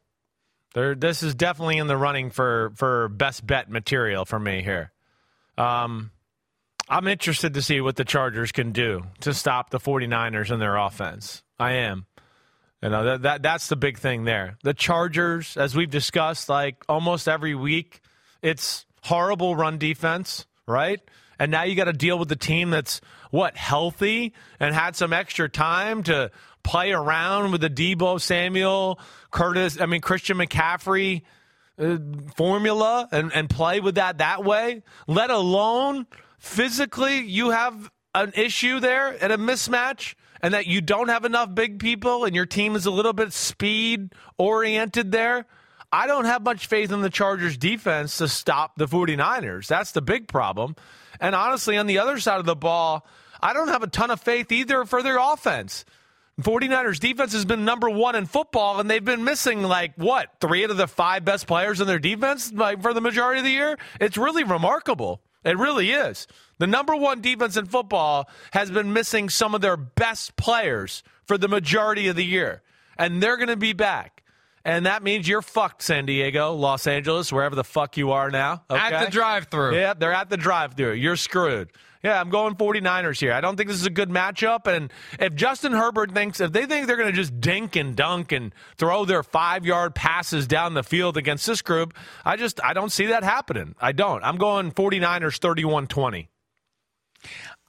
[0.74, 4.92] There, this is definitely in the running for for best bet material for me here.
[5.58, 6.12] Um,
[6.88, 10.78] I'm interested to see what the Chargers can do to stop the 49ers and their
[10.78, 11.42] offense.
[11.60, 12.06] I am.
[12.82, 14.58] You know, that, that that's the big thing there.
[14.64, 18.02] The Chargers, as we've discussed like almost every week,
[18.42, 21.00] it's horrible run defense, right?
[21.40, 25.14] And now you got to deal with the team that's what, healthy and had some
[25.14, 26.32] extra time to
[26.64, 29.00] play around with the Debo Samuel,
[29.32, 31.24] Curtis, I mean Christian McCaffrey
[31.80, 31.98] uh,
[32.36, 36.06] formula and, and play with that that way, let alone
[36.38, 41.54] physically you have an issue there and a mismatch and that you don't have enough
[41.56, 45.46] big people and your team is a little bit speed oriented there.
[45.92, 49.68] I don't have much faith in the Chargers defense to stop the 49ers.
[49.68, 50.76] That's the big problem.
[51.20, 53.06] And honestly, on the other side of the ball,
[53.42, 55.86] I don't have a ton of faith either for their offense.
[56.40, 60.64] 49ers defense has been number one in football, and they've been missing like what three
[60.64, 63.52] out of the five best players in their defense like, for the majority of the
[63.52, 63.78] year.
[64.00, 65.22] It's really remarkable.
[65.44, 66.28] It really is.
[66.60, 71.38] The number one defense in football has been missing some of their best players for
[71.38, 72.62] the majority of the year,
[72.98, 74.21] and they're going to be back.
[74.64, 78.64] And that means you're fucked, San Diego, Los Angeles, wherever the fuck you are now.
[78.70, 79.76] At the drive-through.
[79.76, 80.94] Yeah, they're at the drive-through.
[80.94, 81.70] You're screwed.
[82.04, 83.32] Yeah, I'm going 49ers here.
[83.32, 84.66] I don't think this is a good matchup.
[84.66, 88.32] And if Justin Herbert thinks, if they think they're going to just dink and dunk
[88.32, 91.94] and throw their five yard passes down the field against this group,
[92.26, 93.76] I just, I don't see that happening.
[93.80, 94.24] I don't.
[94.24, 96.31] I'm going 49ers 31 20.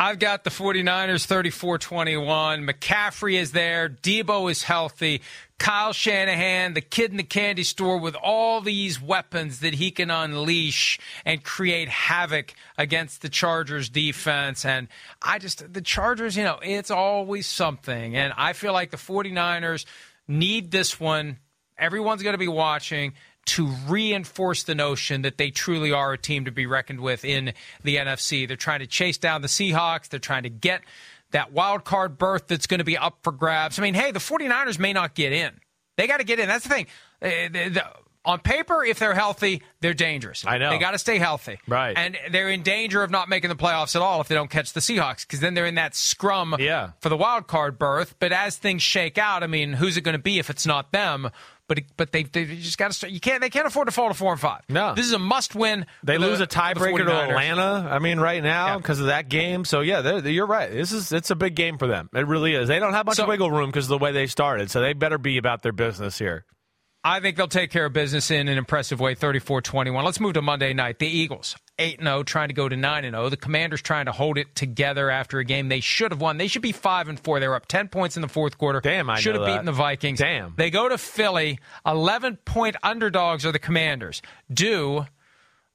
[0.02, 2.66] I've got the 49ers 34 21.
[2.66, 3.88] McCaffrey is there.
[3.88, 5.22] Debo is healthy.
[5.60, 10.10] Kyle Shanahan, the kid in the candy store with all these weapons that he can
[10.10, 14.64] unleash and create havoc against the Chargers defense.
[14.64, 14.88] And
[15.22, 18.16] I just, the Chargers, you know, it's always something.
[18.16, 19.84] And I feel like the 49ers
[20.26, 21.38] need this one.
[21.78, 23.12] Everyone's going to be watching
[23.44, 27.52] to reinforce the notion that they truly are a team to be reckoned with in
[27.82, 28.46] the NFC.
[28.46, 30.08] They're trying to chase down the Seahawks.
[30.08, 30.82] They're trying to get
[31.32, 33.78] that wild card berth that's going to be up for grabs.
[33.78, 35.52] I mean, hey, the 49ers may not get in.
[35.96, 36.46] They got to get in.
[36.48, 36.86] That's the thing.
[37.20, 37.84] Eh, the-
[38.24, 40.46] on paper, if they're healthy, they're dangerous.
[40.46, 40.70] I know.
[40.70, 41.58] They got to stay healthy.
[41.66, 41.98] Right.
[41.98, 44.74] And they're in danger of not making the playoffs at all if they don't catch
[44.74, 46.90] the Seahawks because then they're in that scrum Yeah.
[47.00, 48.14] for the wild card berth.
[48.20, 50.92] But as things shake out, I mean, who's it going to be if it's not
[50.92, 51.30] them?
[51.68, 53.12] But but they they just got to start.
[53.12, 54.60] You can't they can't afford to fall to four and five.
[54.68, 54.94] No.
[54.94, 55.86] this is a must win.
[56.02, 57.88] They the- lose a tiebreaker to Atlanta.
[57.90, 58.76] I mean, right now Yeah.
[58.78, 59.64] because of that game.
[59.64, 60.70] So yeah, they're- you're right.
[60.70, 62.10] This is it's a big game for them.
[62.14, 62.68] It really is.
[62.68, 64.70] They don't have much So- wiggle room because of the way they started.
[64.70, 66.44] So they better be about their business here.
[67.04, 70.04] I think they'll take care of business in an impressive way, 34-21.
[70.04, 71.00] Let's move to Monday night.
[71.00, 73.28] The Eagles, 8-0, trying to go to 9-0.
[73.28, 76.38] The Commanders trying to hold it together after a game they should have won.
[76.38, 77.40] They should be 5 and 4.
[77.40, 78.80] They were up 10 points in the fourth quarter.
[78.80, 80.20] Damn, I should have beaten the Vikings.
[80.20, 80.54] Damn.
[80.56, 81.58] They go to Philly.
[81.84, 84.22] 11-point underdogs are the Commanders.
[84.52, 85.06] Do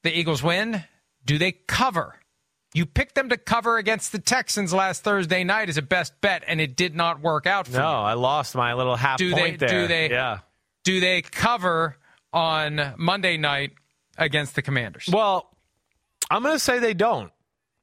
[0.04, 0.86] the Eagles win?
[1.26, 2.16] Do they cover?
[2.74, 6.44] You picked them to cover against the Texans last Thursday night as a best bet,
[6.48, 7.86] and it did not work out for no, you.
[7.86, 9.82] I lost my little half Do point they- there.
[9.82, 10.40] do they- Yeah.
[10.88, 11.98] Do they cover
[12.32, 13.74] on Monday night
[14.18, 15.10] against the Commanders?
[15.12, 15.54] Well,
[16.32, 17.30] I'm going to say they don't.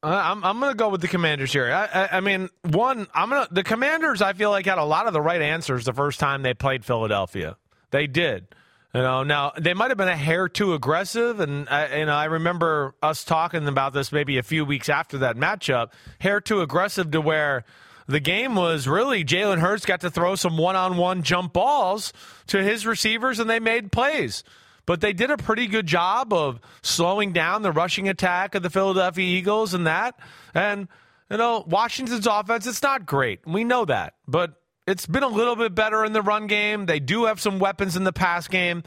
[0.02, 1.70] Uh, I'm I'm going to go with the Commanders here.
[1.70, 4.22] I, I, I mean, one, I'm going to the Commanders.
[4.22, 6.82] I feel like had a lot of the right answers the first time they played
[6.82, 7.58] Philadelphia.
[7.90, 8.46] They did.
[8.94, 12.14] You know, now they might have been a hair too aggressive, and I, you know,
[12.14, 15.88] I remember us talking about this maybe a few weeks after that matchup.
[16.20, 17.66] Hair too aggressive to where
[18.06, 22.12] the game was really Jalen Hurts got to throw some one-on-one jump balls
[22.48, 24.44] to his receivers, and they made plays.
[24.86, 28.68] But they did a pretty good job of slowing down the rushing attack of the
[28.70, 30.18] Philadelphia Eagles and that.
[30.52, 30.88] And
[31.30, 33.40] you know, Washington's offense, it's not great.
[33.46, 36.84] We know that, but it's been a little bit better in the run game.
[36.84, 38.82] They do have some weapons in the pass game.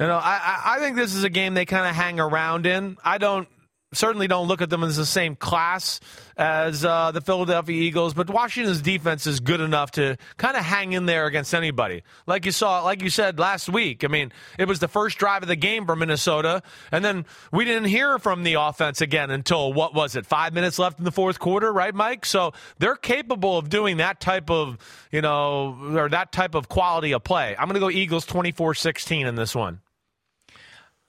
[0.00, 2.96] You know, I- I think this is a game they kind of hang around in.
[3.04, 3.46] I don't
[3.92, 6.00] certainly don't look at them as the same class
[6.36, 10.92] as uh, the Philadelphia Eagles, but Washington's defense is good enough to kind of hang
[10.92, 12.02] in there against anybody.
[12.26, 14.04] Like you saw, like you said last week.
[14.04, 16.62] I mean, it was the first drive of the game for Minnesota,
[16.92, 20.26] and then we didn't hear from the offense again until what was it?
[20.26, 22.26] Five minutes left in the fourth quarter, right, Mike?
[22.26, 24.78] So they're capable of doing that type of,
[25.10, 27.56] you know, or that type of quality of play.
[27.58, 29.80] I'm going to go Eagles 24-16 in this one.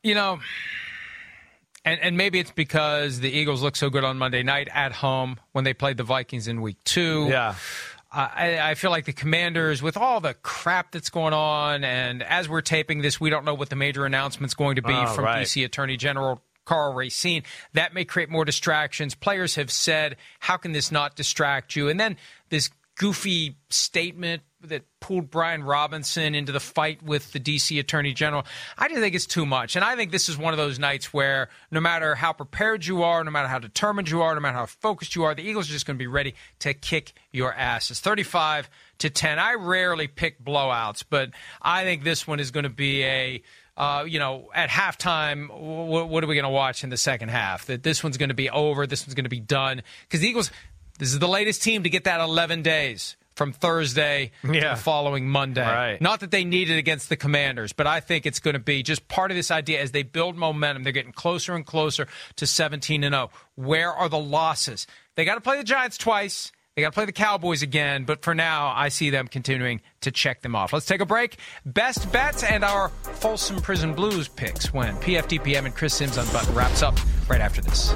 [0.03, 0.39] you know,
[1.88, 5.38] and and maybe it's because the Eagles look so good on Monday night at home
[5.51, 7.27] when they played the Vikings in Week Two.
[7.29, 7.55] Yeah.
[8.09, 12.47] I, I feel like the Commanders, with all the crap that's going on, and as
[12.47, 15.25] we're taping this, we don't know what the major announcement's going to be Oh, from
[15.25, 15.45] right.
[15.45, 17.43] DC Attorney General Karl Racine.
[17.73, 19.13] That may create more distractions.
[19.13, 22.15] Players have said, "How can this not distract you?" And then
[22.49, 28.45] this goofy statement that pulled Brian Robinson into the fight with the DC Attorney General.
[28.78, 29.76] I just think it's too much.
[29.76, 33.03] And I think this is one of those nights where no matter how prepared you
[33.03, 35.70] are, no matter how determined you are, no matter how focused you are, the Eagles
[35.70, 37.99] are just going to be ready to kick your asses.
[37.99, 39.38] 35 to 10.
[39.38, 41.30] I rarely pick blowouts, but
[41.62, 43.43] I think this one is going to be a
[43.78, 47.30] uh, you know, at halftime, what, what are we going to watch in the second
[47.30, 47.68] half?
[47.68, 49.84] That this one's going to be over, this one's going to be done.
[50.01, 50.49] Because the Eagles,
[50.97, 55.29] this is the latest team to get that 11 days from Thursday to the following
[55.29, 55.61] Monday.
[55.61, 56.01] Right.
[56.01, 58.83] Not that they need it against the Commanders, but I think it's going to be
[58.83, 60.83] just part of this idea as they build momentum.
[60.83, 62.07] They're getting closer and closer
[62.38, 63.29] to 17 and 0.
[63.55, 64.88] Where are the losses?
[65.15, 66.51] They got to play the Giants twice.
[66.75, 70.11] They got to play the Cowboys again, but for now, I see them continuing to
[70.11, 70.73] check them off.
[70.73, 71.38] Let's take a break.
[71.65, 76.83] Best bets and our Folsom Prison Blues picks when PFTPM and Chris Sims Unbuttoned wraps
[76.83, 77.95] up right after this.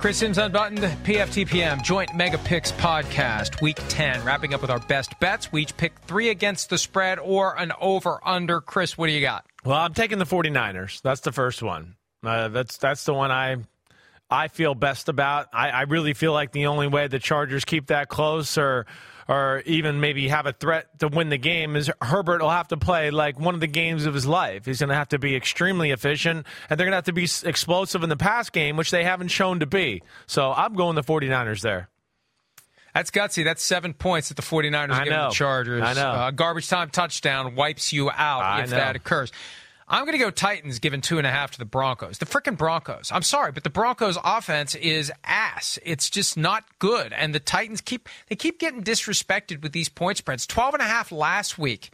[0.00, 4.24] Chris Sims Unbuttoned, PFTPM, Joint Mega Picks Podcast, Week 10.
[4.24, 5.52] Wrapping up with our best bets.
[5.52, 8.62] We each pick three against the spread or an over under.
[8.62, 9.44] Chris, what do you got?
[9.62, 11.02] Well, I'm taking the 49ers.
[11.02, 11.96] That's the first one.
[12.24, 13.58] Uh, that's that's the one I
[14.30, 15.48] I feel best about.
[15.52, 18.86] I, I really feel like the only way the Chargers keep that close or
[19.28, 22.76] or even maybe have a threat to win the game is Herbert will have to
[22.76, 24.64] play like one of the games of his life.
[24.66, 27.28] He's going to have to be extremely efficient and they're going to have to be
[27.48, 30.02] explosive in the pass game, which they haven't shown to be.
[30.26, 31.88] So I'm going the 49ers there.
[32.94, 33.44] That's gutsy.
[33.44, 35.82] That's seven points that the 49ers I give the Chargers.
[35.82, 36.10] I know.
[36.10, 38.76] Uh, garbage time touchdown wipes you out I if know.
[38.76, 39.30] that occurs.
[39.92, 42.18] I'm going to go Titans giving two and a half to the Broncos.
[42.18, 43.10] The freaking Broncos.
[43.12, 45.80] I'm sorry, but the Broncos offense is ass.
[45.84, 47.12] It's just not good.
[47.12, 50.46] And the Titans keep, they keep getting disrespected with these point spreads.
[50.46, 51.90] 12 and a half last week.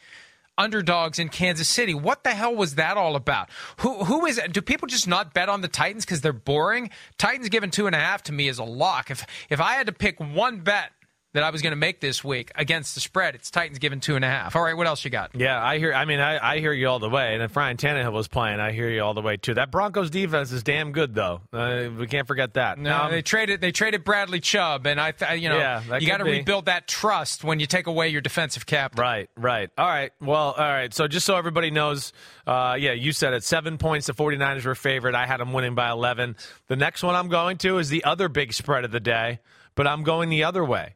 [0.59, 1.95] Underdogs in Kansas City.
[1.95, 3.51] What the hell was that all about?
[3.81, 4.41] Who who is?
[4.51, 6.89] Do people just not bet on the Titans because they're boring?
[7.19, 9.11] Titans given two and a half to me is a lock.
[9.11, 10.93] If if I had to pick one bet
[11.33, 14.17] that I was going to make this week against the spread, it's Titans given two
[14.17, 14.57] and a half.
[14.57, 15.35] All right, what else you got?
[15.35, 15.93] Yeah, I hear.
[15.93, 17.35] I mean, I, I hear you all the way.
[17.35, 19.53] And if Ryan Tannehill was playing, I hear you all the way too.
[19.55, 21.43] That Broncos defense is damn good, though.
[21.53, 22.79] Uh, we can't forget that.
[22.79, 26.07] No, Um, they traded they traded Bradley Chubb, and I, th- you know, Yeah, you
[26.07, 29.01] got to rebuild that trust when you take away your defensive captain.
[29.03, 29.69] Right, right.
[29.77, 30.13] All right.
[30.21, 30.93] Well, all right.
[30.95, 32.13] So just so everybody knows,
[32.47, 33.45] uh, yeah, you said it.
[33.45, 34.07] Seven points.
[34.07, 35.15] The 49ers were favored.
[35.15, 36.37] I had them winning by 11.
[36.69, 39.41] The next one I'm going to is the other big spread of the day,
[39.75, 40.95] but I'm going the other way.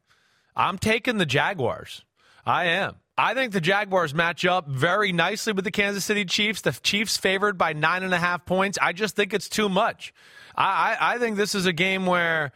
[0.60, 2.04] I'm taking the Jaguars.
[2.44, 2.96] I am.
[3.16, 6.60] I think the Jaguars match up very nicely with the Kansas City Chiefs.
[6.60, 8.76] The Chiefs favored by nine and a half points.
[8.80, 10.12] I just think it's too much.
[10.54, 12.52] I, I, I think this is a game where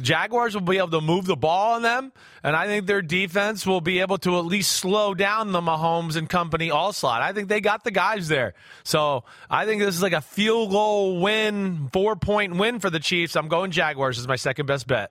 [0.00, 2.12] Jaguars will be able to move the ball on them,
[2.44, 6.14] and I think their defense will be able to at least slow down the Mahomes
[6.14, 7.22] and company all slot.
[7.22, 8.54] I think they got the guys there.
[8.84, 13.00] So I think this is like a field goal win, four point win for the
[13.00, 13.34] Chiefs.
[13.34, 15.10] I'm going Jaguars as my second best bet.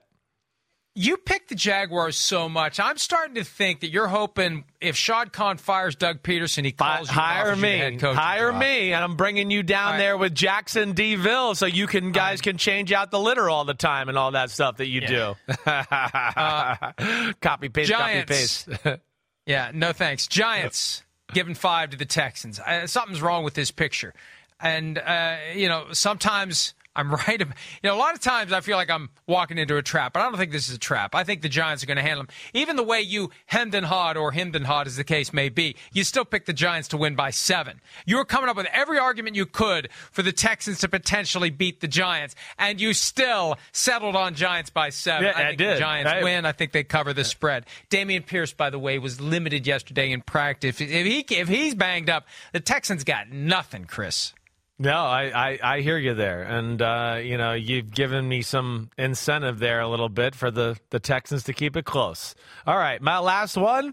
[0.98, 2.80] You picked the Jaguars so much.
[2.80, 7.06] I'm starting to think that you're hoping if Shad Khan fires Doug Pederson, he calls
[7.06, 9.98] you hire me, hire me, and I'm bringing you down right.
[9.98, 11.14] there with Jackson D.
[11.14, 14.18] Ville, so you can guys um, can change out the litter all the time and
[14.18, 15.34] all that stuff that you yeah.
[15.46, 15.54] do.
[15.70, 18.64] uh, copy paste, Giants.
[18.64, 19.00] copy paste.
[19.46, 20.26] yeah, no thanks.
[20.26, 22.58] Giants giving five to the Texans.
[22.58, 24.14] Uh, something's wrong with this picture,
[24.58, 27.40] and uh, you know sometimes I'm right.
[27.40, 27.46] You
[27.84, 30.24] know, a lot of times I feel like I'm walking into a trap, but I
[30.24, 31.14] don't think this is a trap.
[31.14, 32.34] I think the Giants are going to handle them.
[32.52, 35.48] Even the way you hemmed and hawed, or hemmed and hawed as the case may
[35.48, 37.80] be, you still picked the Giants to win by seven.
[38.04, 41.80] You were coming up with every argument you could for the Texans to potentially beat
[41.80, 45.26] the Giants, and you still settled on Giants by seven.
[45.26, 45.76] Yeah, I think did.
[45.76, 46.44] the Giants I, win.
[46.44, 47.66] I think they cover the spread.
[47.90, 50.80] Dameon Pierce, by the way, was limited yesterday in practice.
[50.80, 54.32] If he if he's banged up, the Texans got nothing, Chris.
[54.80, 56.42] No, I, I, I, hear you there.
[56.42, 60.78] And, uh, you know, you've given me some incentive there a little bit for the,
[60.90, 62.36] the Texans to keep it close.
[62.64, 63.92] All right, my last one,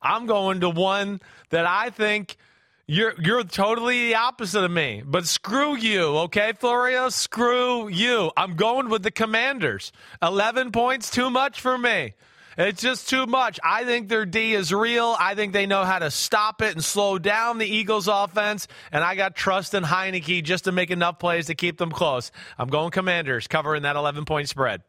[0.00, 1.20] I'm going to one
[1.50, 2.36] that I think
[2.86, 5.02] you're you're totally the opposite of me.
[5.04, 7.10] But screw you, okay, Florio?
[7.10, 8.30] Screw you.
[8.36, 9.92] I'm going with the Commanders.
[10.22, 12.14] 11 points, too much for me.
[12.58, 13.58] It's just too much.
[13.62, 15.16] I think their D is real.
[15.18, 18.68] I think they know how to stop it and slow down the Eagles' offense.
[18.90, 22.30] And I got trust in Heinicke just to make enough plays to keep them close.
[22.58, 24.82] I'm going Commanders, covering that 11 point spread.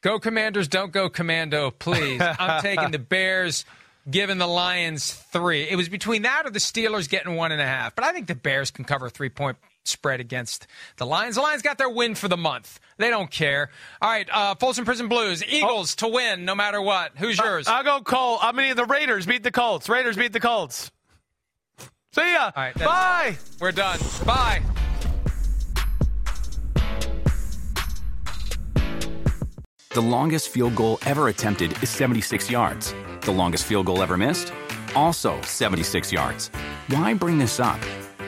[0.00, 2.20] Go Commanders, don't go Commando, please.
[2.20, 3.64] I'm taking the Bears,
[4.08, 5.68] giving the Lions three.
[5.68, 7.96] It was between that or the Steelers getting one and a half.
[7.96, 9.56] But I think the Bears can cover three point
[9.88, 10.66] spread against
[10.96, 11.36] the Lions.
[11.36, 12.78] The Lions got their win for the month.
[12.98, 13.70] They don't care.
[14.00, 16.06] All right, uh, Folsom Prison Blues, Eagles oh.
[16.06, 17.12] to win no matter what.
[17.16, 17.66] Who's yours?
[17.68, 18.40] I'll go Colt.
[18.42, 19.88] I mean, the Raiders beat the Colts.
[19.88, 20.90] Raiders beat the Colts.
[22.12, 22.50] See ya.
[22.56, 23.38] All right, Bye.
[23.60, 23.98] We're done.
[24.24, 24.62] Bye.
[29.90, 32.94] The longest field goal ever attempted is 76 yards.
[33.22, 34.52] The longest field goal ever missed?
[34.94, 36.48] Also 76 yards.
[36.88, 37.80] Why bring this up?